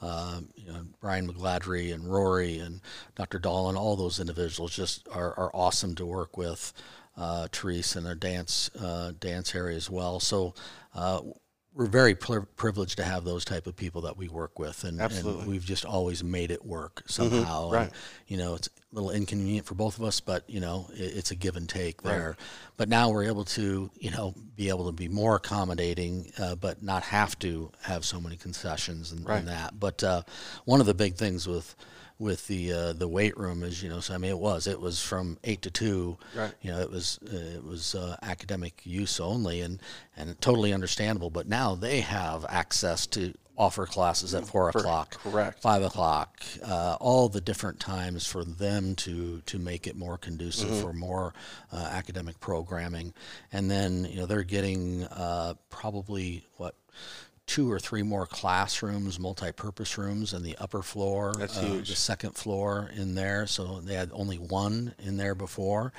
[0.00, 2.80] Um, you know Brian McGladry and Rory and
[3.16, 3.38] Dr.
[3.38, 6.72] Dolan, all those individuals just are, are awesome to work with.
[7.16, 10.20] Uh, Therese and our dance uh, dance area as well.
[10.20, 10.54] So
[10.94, 11.20] uh,
[11.74, 15.00] we're very pri privileged to have those type of people that we work with, and,
[15.00, 17.64] and we've just always made it work somehow.
[17.66, 17.90] And, right.
[18.26, 21.30] you know, it's a little inconvenient for both of us, but you know, it, it's
[21.30, 22.36] a give and take there.
[22.76, 26.82] But now we're able to, you know, be able to be more accommodating, uh, but
[26.82, 29.38] not have to have so many concessions and, Right.
[29.38, 29.78] and that.
[29.78, 30.22] But uh,
[30.64, 31.76] one of the big things with
[32.20, 34.80] with the uh, the weight room is, you know, so I mean, it was it
[34.80, 36.18] was from eight to two.
[36.36, 36.52] Right.
[36.60, 39.80] You know, it was uh, it was uh, academic use only, and
[40.16, 41.30] and totally understandable.
[41.30, 45.60] But now they have access to offer classes at four o'clock, correct.
[45.60, 50.68] five o'clock, uh, all the different times for them to to make it more conducive
[50.70, 50.80] Mm-hmm.
[50.82, 51.34] for more
[51.72, 53.12] uh, academic programming,
[53.52, 56.74] and then you know they're getting uh, probably what.
[57.50, 61.34] Two or three more classrooms, multi-purpose rooms, in the upper floor.
[61.36, 61.88] That's uh, huge.
[61.88, 65.92] The second floor in there, so they had only one in there before.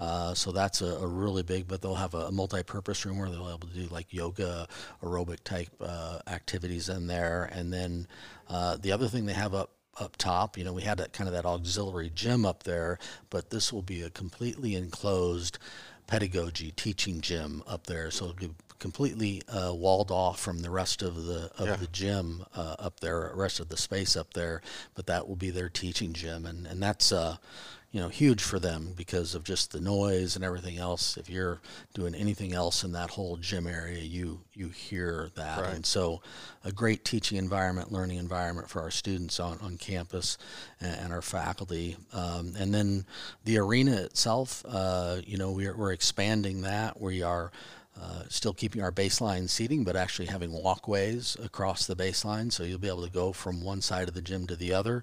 [0.00, 1.68] Uh, so that's a, a really big.
[1.68, 4.66] But they'll have a, a multi-purpose room where they'll be able to do like yoga,
[5.00, 8.08] aerobic type uh, activities in there, and then
[8.48, 10.58] uh, the other thing they have up up top.
[10.58, 12.98] You know, we had that kind of that auxiliary gym up there,
[13.30, 15.58] but this will be a completely enclosed
[16.08, 18.10] pedagogy teaching gym up there.
[18.10, 21.76] So it'll be completely uh, walled off from the rest of the of Yeah.
[21.76, 24.62] the gym uh, up there, rest of the space up there.
[24.94, 27.12] But that will be their teaching gym, and and that's.
[27.12, 27.36] Uh,
[27.92, 31.16] you know, huge for them because of just the noise and everything else.
[31.16, 31.60] If you're
[31.94, 35.72] doing anything else in that whole gym area, you you hear that, Right.
[35.74, 36.20] and so
[36.62, 40.36] a great teaching environment, learning environment for our students on, on campus
[40.78, 41.96] and, and our faculty.
[42.12, 43.06] Um, and then
[43.44, 47.00] the arena itself, uh, you know, we're, we're expanding that.
[47.00, 47.50] We are
[48.00, 52.78] uh, still keeping our baseline seating, but actually having walkways across the baseline, so you'll
[52.78, 55.02] be able to go from one side of the gym to the other,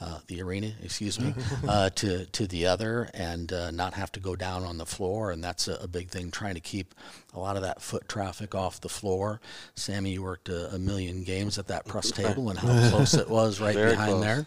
[0.00, 1.34] uh, the arena, excuse me,
[1.68, 5.30] uh, to to the other, and uh, not have to go down on the floor.
[5.30, 6.94] And that's a, a big thing, trying to keep
[7.34, 9.40] a lot of that foot traffic off the floor.
[9.74, 13.28] Sammy, you worked a, a million games at that press table, and how close it
[13.28, 14.24] was right Very behind close.
[14.24, 14.46] there.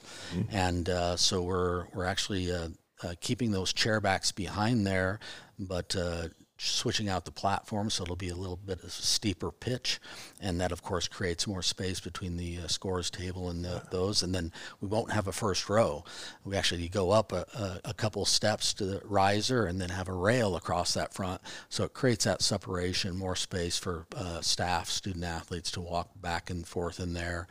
[0.52, 2.70] And uh, so we're we're actually uh,
[3.04, 5.20] uh, keeping those chair backs behind there,
[5.60, 6.30] but uh,
[6.72, 10.00] switching out the platform so it'll be a little bit of a steeper pitch,
[10.42, 14.24] and that of course creates more space between the uh, scores table and the, those.
[14.24, 14.52] And then
[14.82, 16.04] we won't have a first row.
[16.44, 20.10] We actually go up a, a, a couple steps to the riser and then have
[20.10, 24.90] a rail across that front, so it creates that separation, more space for uh, staff,
[24.90, 27.48] student athletes to walk back and forth in there.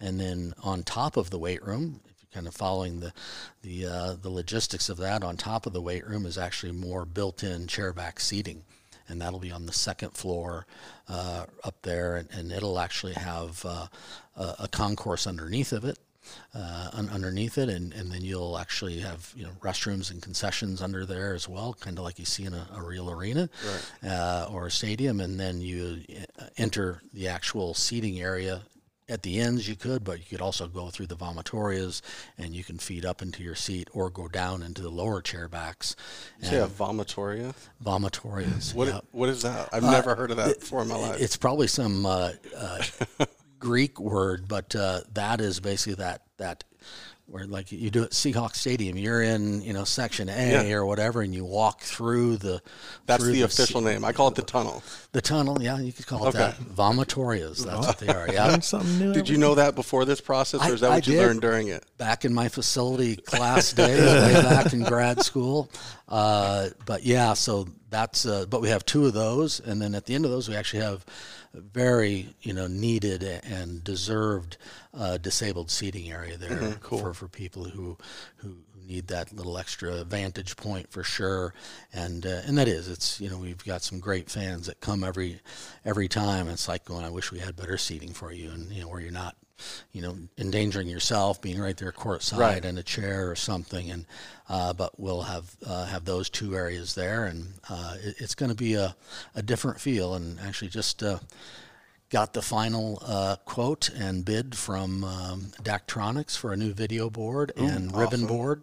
[0.00, 2.00] And then on top of the weight room,
[2.34, 3.12] kind of following the
[3.62, 7.04] the uh, the logistics of that, on top of the weight room is actually more
[7.06, 8.64] built-in chairback seating,
[9.08, 10.66] and that'll be on the second floor
[11.08, 13.86] uh, up there, and, and it'll actually have uh,
[14.36, 15.98] a, a concourse underneath of it.
[16.54, 20.80] Uh, un- underneath it, and, and then you'll actually have you know restrooms and concessions
[20.80, 23.50] under there as well, kind of like you see in a, a real arena
[24.02, 25.20] uh, or a stadium.
[25.20, 26.00] And then you
[26.40, 28.62] uh, enter the actual seating area
[29.08, 32.00] at the ends you could, but you could also go through the vomitorias
[32.38, 35.48] and you can feed up into your seat or go down into the lower chair
[35.48, 35.94] backs.
[36.40, 37.54] You say a vomitoria?
[37.84, 38.74] Vomitorias.
[38.74, 39.00] What, yeah.
[39.12, 39.68] what is that?
[39.72, 41.20] I've never heard of that before in my life.
[41.20, 42.82] It's probably some uh, uh,
[43.58, 46.64] Greek word, but uh, that is basically that that
[47.26, 50.74] where like you do at Seahawks Stadium, you're in you know section A Yeah.
[50.74, 52.60] or whatever, and you walk through the.
[53.06, 54.04] That's through the se- official name.
[54.04, 54.82] I call it the tunnel.
[55.12, 56.38] The tunnel, yeah, you could call it Okay.
[56.38, 56.56] that.
[56.58, 58.28] Vomitorias, that's what they are.
[58.32, 58.58] Yeah.
[58.60, 59.12] Something new.
[59.14, 61.26] Did you know that before this process, or is that I what you did.
[61.26, 61.84] learned during it?
[61.96, 65.70] back in my facility class days, way back in grad school.
[66.08, 68.26] Uh, but yeah, so that's.
[68.26, 70.54] Uh, but we have two of those, and then at the end of those, we
[70.56, 71.04] actually have
[71.54, 74.56] very you know needed and deserved
[74.92, 77.96] uh, disabled seating area there for, for people who
[78.38, 78.48] who.
[78.48, 81.54] who Need that little extra vantage point for sure,
[81.94, 85.02] and uh, and that is it's you know we've got some great fans that come
[85.02, 85.40] every
[85.86, 86.48] every time.
[86.48, 89.00] It's like going, I wish we had better seating for you, and you know where
[89.00, 89.36] you're not
[89.92, 92.64] you know, endangering yourself, being right there courtside Right.
[92.64, 93.90] in a chair or something.
[93.90, 94.06] And
[94.48, 98.50] uh, but we'll have uh, have those two areas there, and uh, it, it's going
[98.50, 98.94] to be a,
[99.34, 100.14] a different feel.
[100.14, 101.18] And actually, just uh,
[102.10, 107.52] got the final uh, quote and bid from um, Daktronics for a new video board
[107.56, 108.62] and ribbon board.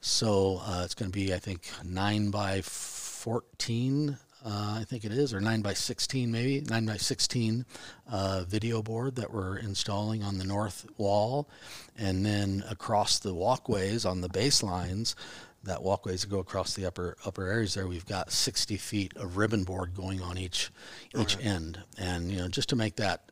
[0.00, 4.18] So uh, it's going to be, I think, nine by fourteen.
[4.44, 7.64] Uh, I think it is, or nine by sixteen, maybe nine by sixteen
[8.10, 11.48] uh, video board that we're installing on the north wall,
[11.96, 15.14] and then across the walkways on the baselines
[15.64, 19.36] that walkways that go across the upper upper areas there we've got 60 feet of
[19.36, 20.70] ribbon board going on each
[21.18, 21.82] each end.
[21.98, 23.30] And you know just to make that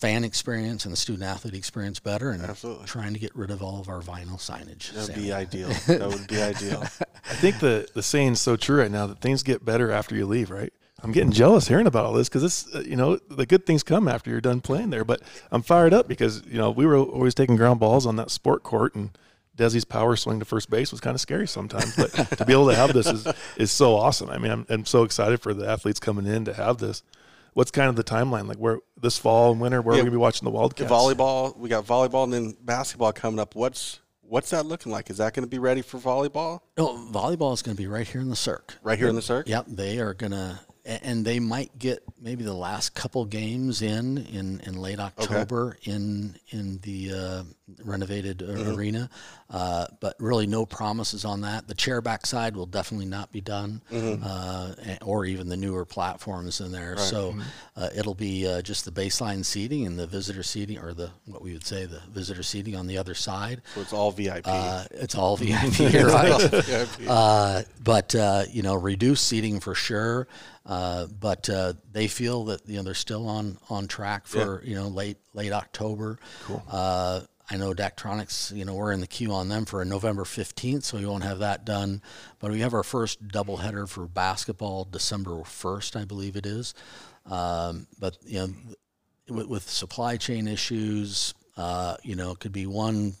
[0.00, 2.86] fan experience and the student athlete experience better and Absolutely.
[2.86, 5.68] trying to get rid of all of our vinyl signage That would be ideal.
[5.86, 6.82] That would be ideal.
[7.30, 10.26] I think the the saying's so true right now that things get better after you
[10.26, 10.72] leave, right?
[11.02, 13.82] I'm getting jealous hearing about all this because this, uh, you know, the good things
[13.82, 15.04] come after you're done playing there.
[15.04, 18.30] But I'm fired up because you know we were always taking ground balls on that
[18.30, 19.10] sport court, and
[19.56, 21.96] Desi's power swing to first base was kind of scary sometimes.
[21.96, 23.26] But to be able to have this is
[23.56, 24.30] is so awesome.
[24.30, 27.02] I mean, I'm, I'm so excited for the athletes coming in to have this.
[27.54, 28.58] What's kind of the timeline like?
[28.58, 30.90] Where this fall and winter, where Yeah, are we gonna be watching the The Wildcats?
[30.90, 33.54] volleyball, we got volleyball and then basketball coming up.
[33.54, 35.10] What's what's that looking like?
[35.10, 38.06] Is that going to be ready for volleyball no volleyball is going to be right
[38.06, 39.48] here in the SURC right here in the SURC?
[39.48, 40.69] Yep, they are gonna, a-
[41.02, 46.34] and they might get maybe the last couple games in in, in late October in
[46.50, 47.42] in the uh,
[47.84, 49.08] renovated uh, arena,
[49.50, 51.68] uh, but really no promises on that.
[51.68, 56.72] The chair backside will definitely not be done, uh, or even the newer platforms in
[56.72, 56.96] there.
[56.96, 57.34] So
[57.76, 61.42] uh, it'll be uh, just the baseline seating and the visitor seating, or the what
[61.42, 63.62] we would say the visitor seating on the other side.
[63.74, 64.42] So it's all VIP.
[64.46, 67.08] Uh, it's all VIP, right?
[67.08, 70.26] uh, but uh, you know, reduced seating for sure.
[70.70, 74.76] Uh, but uh, they feel that you know they're still on on track for you
[74.76, 76.16] know late late October.
[76.44, 76.62] Cool.
[76.70, 80.22] Uh, I know Daktronics, you know, we're in the queue on them for a November
[80.22, 82.00] 15th, so we won't have that done.
[82.38, 86.74] But we have our first doubleheader for basketball December 1st, I believe it is.
[87.26, 88.54] Um, but, you know,
[89.34, 93.14] with, with supply chain issues, uh, you know, it could be one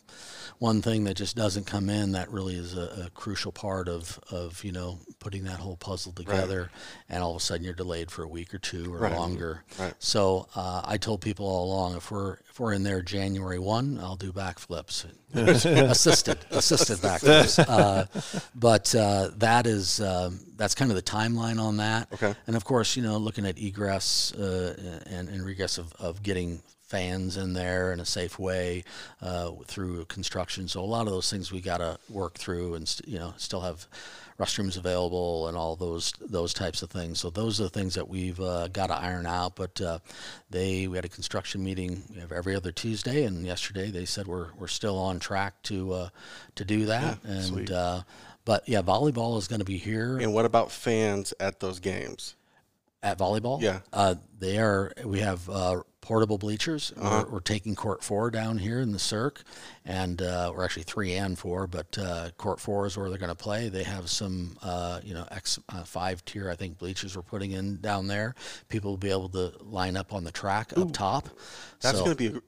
[0.60, 4.20] one thing that just doesn't come in that really is a, a crucial part of,
[4.30, 6.70] of you know putting that whole puzzle together,
[7.08, 9.64] and all of a sudden you're delayed for a week or two or longer.
[9.78, 9.94] Right.
[9.98, 13.98] So uh, I told people all along if we're if we're in there January one,
[14.02, 17.66] I'll do backflips, assisted assisted backflips.
[17.80, 18.04] Uh,
[18.54, 22.08] but uh, that is um, that's kind of the timeline on that.
[22.12, 22.34] Okay.
[22.46, 26.60] And of course, you know, looking at egress uh, and, and regress of, of getting
[26.90, 28.82] fans in there in a safe way
[29.22, 30.66] uh, through construction.
[30.66, 33.32] So a lot of those things we got to work through and st- you know
[33.36, 33.86] still have
[34.40, 37.20] restrooms available and all those those types of things.
[37.20, 39.54] So those are the things that we've uh, got to iron out.
[39.54, 39.98] But uh,
[40.50, 44.26] they we had a construction meeting we have every other Tuesday, and yesterday they said
[44.26, 46.08] we're we're still on track to uh,
[46.56, 47.22] to do that.
[47.22, 48.02] and uh,
[48.44, 52.34] but yeah, volleyball is going to be here and what about fans at those games?
[53.02, 53.62] at volleyball.
[53.62, 53.80] Yeah.
[53.94, 54.92] uh, they are.
[55.04, 56.92] We have uh, portable bleachers.
[56.96, 57.24] Uh-huh.
[57.26, 59.42] We're, we're taking court four down here in the SURC,
[59.84, 61.66] and uh, we're actually three and four.
[61.66, 63.68] But uh, court four is where they're going to play.
[63.68, 67.52] They have some, uh, you know, X uh, five tier I think bleachers we're putting
[67.52, 68.34] in down there.
[68.68, 71.28] People will be able to line up on the track up top.
[71.80, 72.40] That's So- going to be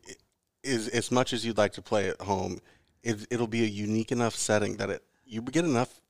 [0.62, 2.58] is as much as you'd like to play at home.
[3.02, 6.00] It, it'll be a unique enough setting that it you get enough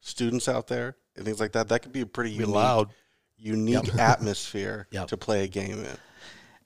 [0.00, 1.68] students out there and things like that.
[1.68, 2.88] That could be a pretty Be unique, loud.
[3.36, 5.08] unique atmosphere Yep.
[5.08, 5.96] to play a game in.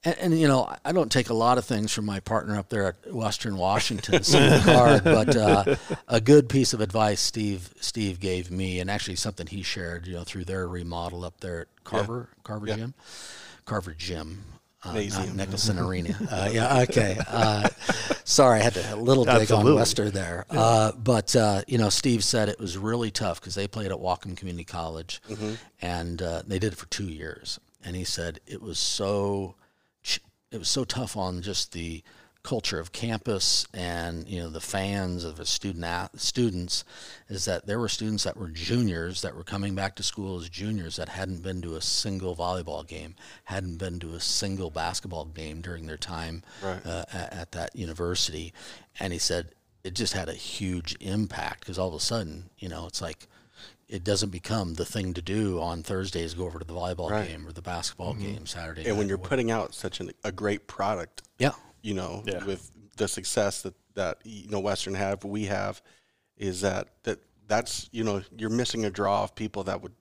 [0.07, 2.69] And, and you know, I don't take a lot of things from my partner up
[2.69, 4.23] there at Western Washington,
[5.05, 5.75] but uh,
[6.07, 10.15] a good piece of advice Steve Steve gave me, and actually something he shared, you
[10.15, 12.95] know, through their remodel up there at Carver Carver Gym,
[13.65, 14.45] Carver Gym.
[14.85, 16.17] Uh, not Nicholson Arena.
[16.31, 17.19] Uh, yeah, okay.
[17.27, 17.69] Uh,
[18.23, 19.73] sorry, I had to, a little dig on Absolutely.
[19.73, 20.47] Wester there.
[20.49, 23.99] Uh, but, uh, you know, Steve said it was really tough because they played at
[23.99, 25.21] Whatcom Community College
[25.83, 27.59] and uh, they did it for two years.
[27.85, 29.57] And he said it was so
[30.53, 32.03] it was so tough on just the
[32.43, 35.85] culture of campus and you know the fans of the student
[36.15, 36.85] students
[37.29, 40.49] is that there were students that were juniors that were coming back to school as
[40.49, 43.17] juniors that hadn't been to a single volleyball game
[43.47, 46.87] hadn't been to a single basketball game during their time Right.
[46.87, 48.53] uh, at, at that university
[49.01, 49.49] and he said
[49.83, 53.27] it just had a huge impact because all of a sudden you know it's like
[53.89, 57.29] it doesn't become the thing to do on Thursdays go over to the volleyball Right.
[57.29, 58.23] game or the basketball mm-hmm.
[58.23, 61.95] game Saturday And when you're or putting out such an, a great product, yeah you
[61.95, 62.45] know, Yeah.
[62.45, 65.83] with the success that that you know Western have, we have,
[66.37, 69.93] is that that that's you know you're missing a draw of people that would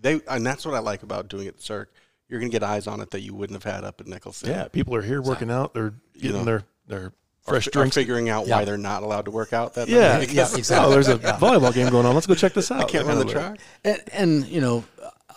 [0.00, 1.86] they and that's what I like about doing it at SURC.
[2.28, 4.48] You're gonna get eyes on it that you wouldn't have had up at Nicholson.
[4.50, 5.74] Yeah, people are here working out.
[5.74, 6.44] They're getting know.
[6.44, 7.12] their their Or
[7.46, 7.94] fresh fi- or drinks.
[7.96, 8.56] figuring out Yeah.
[8.56, 10.32] why they're not allowed to work out that Yeah, night.
[10.32, 10.86] Yeah, exactly.
[10.86, 12.14] Oh, there's a volleyball game going on.
[12.14, 12.80] Let's go check this out.
[12.80, 13.60] I can't run the kind of a- track.
[13.84, 14.02] And,
[14.42, 14.84] and you know,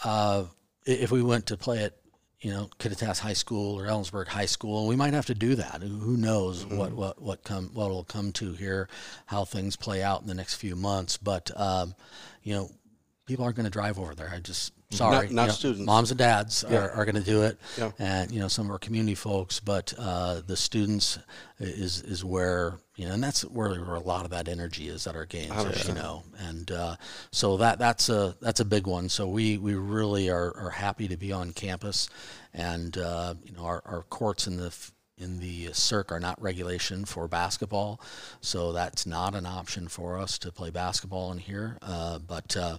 [0.03, 0.43] uh,
[0.86, 1.95] if we went to play it,
[2.41, 4.88] you know, Kittitas High School or Ellensburg High School.
[4.88, 5.82] We might have to do that.
[5.84, 6.78] Who knows Mm-hmm.
[6.78, 8.88] what what what come what will come to here,
[9.26, 11.18] how things play out in the next few months.
[11.18, 11.95] But um,
[12.41, 12.72] you know,
[13.30, 14.32] people aren't going to drive over there.
[14.34, 15.86] I just sorry, Not- not you know, students.
[15.86, 17.91] Moms and dads are, are going to do it, Yeah.
[17.99, 19.59] and you know some of our community folks.
[19.59, 21.19] But uh, the students
[21.59, 25.05] is is where you know, and that's where, where a lot of that energy is
[25.05, 25.88] at our games.
[25.88, 26.95] You know, and uh,
[27.32, 29.09] so that that's a that's a big one.
[29.09, 32.09] So we we really are, are happy to be on campus,
[32.53, 36.41] and uh, you know our, our courts in the f- in the SURC are not
[36.41, 37.99] regulation for basketball,
[38.41, 41.78] so that's not an option for us to play basketball in here.
[41.82, 42.78] Uh, but uh,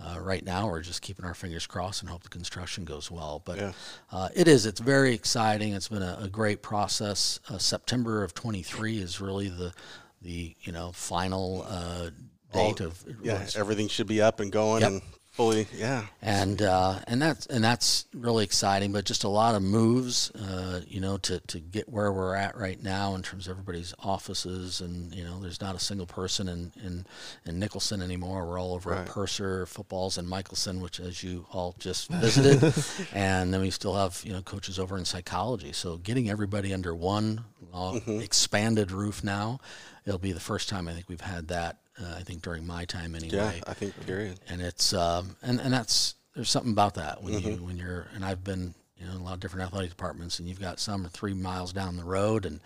[0.00, 3.42] uh, right now, we're just keeping our fingers crossed and hope the construction goes well.
[3.44, 3.72] But Yeah.
[4.12, 4.66] uh, it is.
[4.66, 5.72] It's very exciting.
[5.72, 7.40] It's been a, a great process.
[7.48, 9.72] Uh, September of 23 is really the
[10.20, 12.10] the you know final uh,
[12.52, 14.90] date of Yeah, everything should be up and going Yep.
[14.90, 15.02] and
[15.38, 15.68] fully.
[15.72, 18.92] Yeah, and uh, and that's and that's really exciting.
[18.92, 22.56] But just a lot of moves, uh, you know, to, to get where we're at
[22.56, 26.48] right now in terms of everybody's offices, and you know, there's not a single person
[26.48, 27.06] in in,
[27.46, 28.46] in Nicholson anymore.
[28.46, 32.74] We're all over at Purser, footballs, and Michaelsen, which as you all just visited,
[33.14, 35.72] and then we still have you know coaches over in psychology.
[35.72, 39.60] So getting everybody under one uh, expanded roof now,
[40.04, 41.78] it'll be the first time I think we've had that.
[42.00, 43.52] Uh, I think during my time anyway yeah.
[43.66, 44.38] I think period.
[44.48, 48.24] and it's um, and and that's there's something about that when you when you're and
[48.24, 51.04] I've been you know in a lot of different athletic departments and you've got some
[51.04, 52.60] are three miles down the road and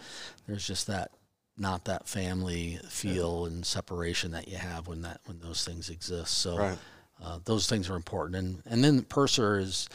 [0.47, 1.11] there's just that
[1.57, 6.39] not that family feel and separation that you have when that when those things exist
[6.39, 6.79] so Right.
[7.23, 9.89] uh, those things are important and and then the Purser is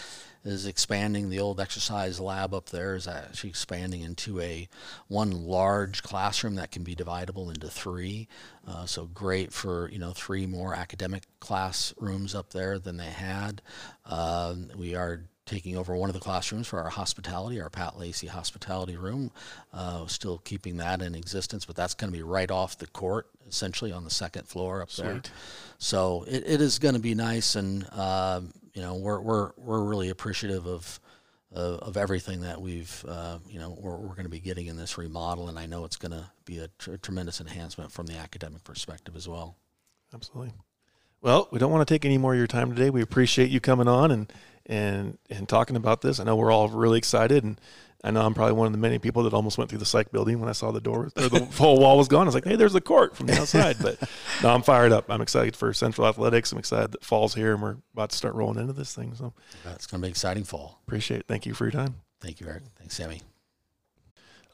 [0.47, 4.67] is expanding the old exercise lab up there is actually expanding into a
[5.07, 8.27] one large classroom that can be dividable into three
[8.67, 13.61] uh, so great for you know three more academic classrooms up there than they had
[14.05, 18.27] um, we are taking over one of the classrooms for our hospitality, our Pat Lacey
[18.27, 19.31] hospitality room.
[19.73, 23.27] Uh, still keeping that in existence, but that's going to be right off the court,
[23.47, 25.13] essentially on the second floor up there.
[25.79, 29.83] So it, it is going to be nice, and um, you know we're we're we're
[29.83, 30.99] really appreciative of.
[31.49, 34.75] Of, of everything that we've, uh, you know, we're, we're going to be getting in
[34.75, 38.17] this remodel, and I know it's going to be a tr- tremendous enhancement from the
[38.17, 39.55] academic perspective as well.
[40.13, 40.51] Absolutely.
[41.21, 42.89] Well, we don't want to take any more of your time today.
[42.89, 44.33] We appreciate you coming on and
[44.65, 46.19] and and talking about this.
[46.19, 47.61] I know we're all really excited, and
[48.03, 50.11] I know I'm probably one of the many people that almost went through the psych
[50.11, 52.21] building when I saw the door or the whole wall was gone.
[52.21, 53.97] I was like, "Hey, there's the court from the outside." But
[54.43, 55.05] no, I'm fired up.
[55.09, 56.51] I'm excited for Central Athletics.
[56.51, 59.15] I'm excited that fall's here, and we're about to start rolling into this thing.
[59.15, 59.33] So
[59.73, 60.79] It's going to be exciting fall.
[60.87, 61.25] appreciate it.
[61.27, 61.95] Thank you for your time.
[62.21, 62.63] Thank you, Eric.
[62.77, 63.21] Thanks, Sammy.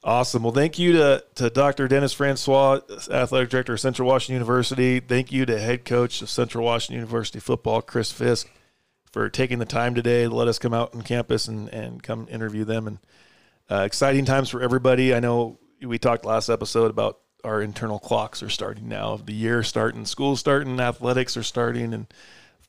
[0.05, 0.43] Awesome.
[0.43, 1.87] Well, thank you to, to Dr.
[1.87, 4.99] Dennis Francois, Athletic Director of Central Washington University.
[4.99, 8.49] Thank you to Head Coach of Central Washington University Football, Chris Fisk,
[9.13, 12.27] for taking the time today to let us come out on campus and, and come
[12.29, 12.85] interview them.
[12.85, 12.97] And
[13.69, 15.13] uh, exciting times for everybody.
[15.13, 19.17] I know we talked last episode about our internal clocks are starting now.
[19.17, 22.07] The year starting, school starting, athletics are starting, and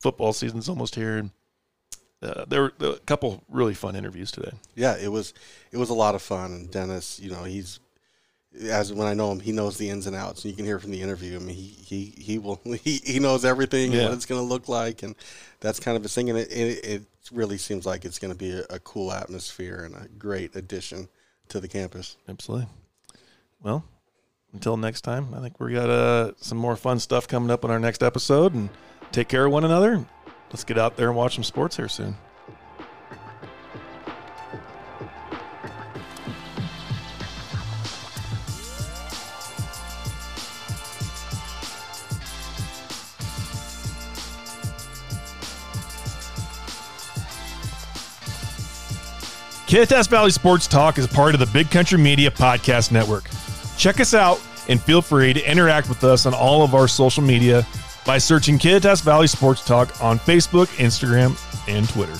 [0.00, 1.18] football season's almost here.
[1.18, 1.30] And
[2.22, 4.52] uh, there were a couple really fun interviews today.
[4.74, 5.34] Yeah, it was
[5.70, 6.52] it was a lot of fun.
[6.52, 7.80] And Dennis, you know, he's
[8.62, 10.78] as when I know him, he knows the ins and outs, and you can hear
[10.78, 11.36] from the interview.
[11.36, 14.04] I mean, he he he will he, he knows everything and Yeah.
[14.08, 15.14] what it's going to look like, and
[15.60, 16.30] that's kind of a thing.
[16.30, 17.02] And it it, it
[17.32, 21.08] really seems like it's going to be a, a cool atmosphere and a great addition
[21.48, 22.16] to the campus.
[22.28, 22.68] Absolutely.
[23.62, 23.84] Well,
[24.52, 27.70] until next time, I think we got uh, some more fun stuff coming up on
[27.70, 28.54] our next episode.
[28.54, 28.68] And
[29.10, 30.04] take care of one another.
[30.50, 32.16] Let's get out there and watch some sports here soon.
[49.74, 53.24] Kittitas Valley Sports Talk is part of the Big Country Media Podcast Network.
[53.76, 57.24] Check us out and feel free to interact with us on all of our social
[57.24, 57.66] media
[58.06, 62.14] by searching Kittitas Valley Sports Talk on Facebook, Instagram, and Twitter.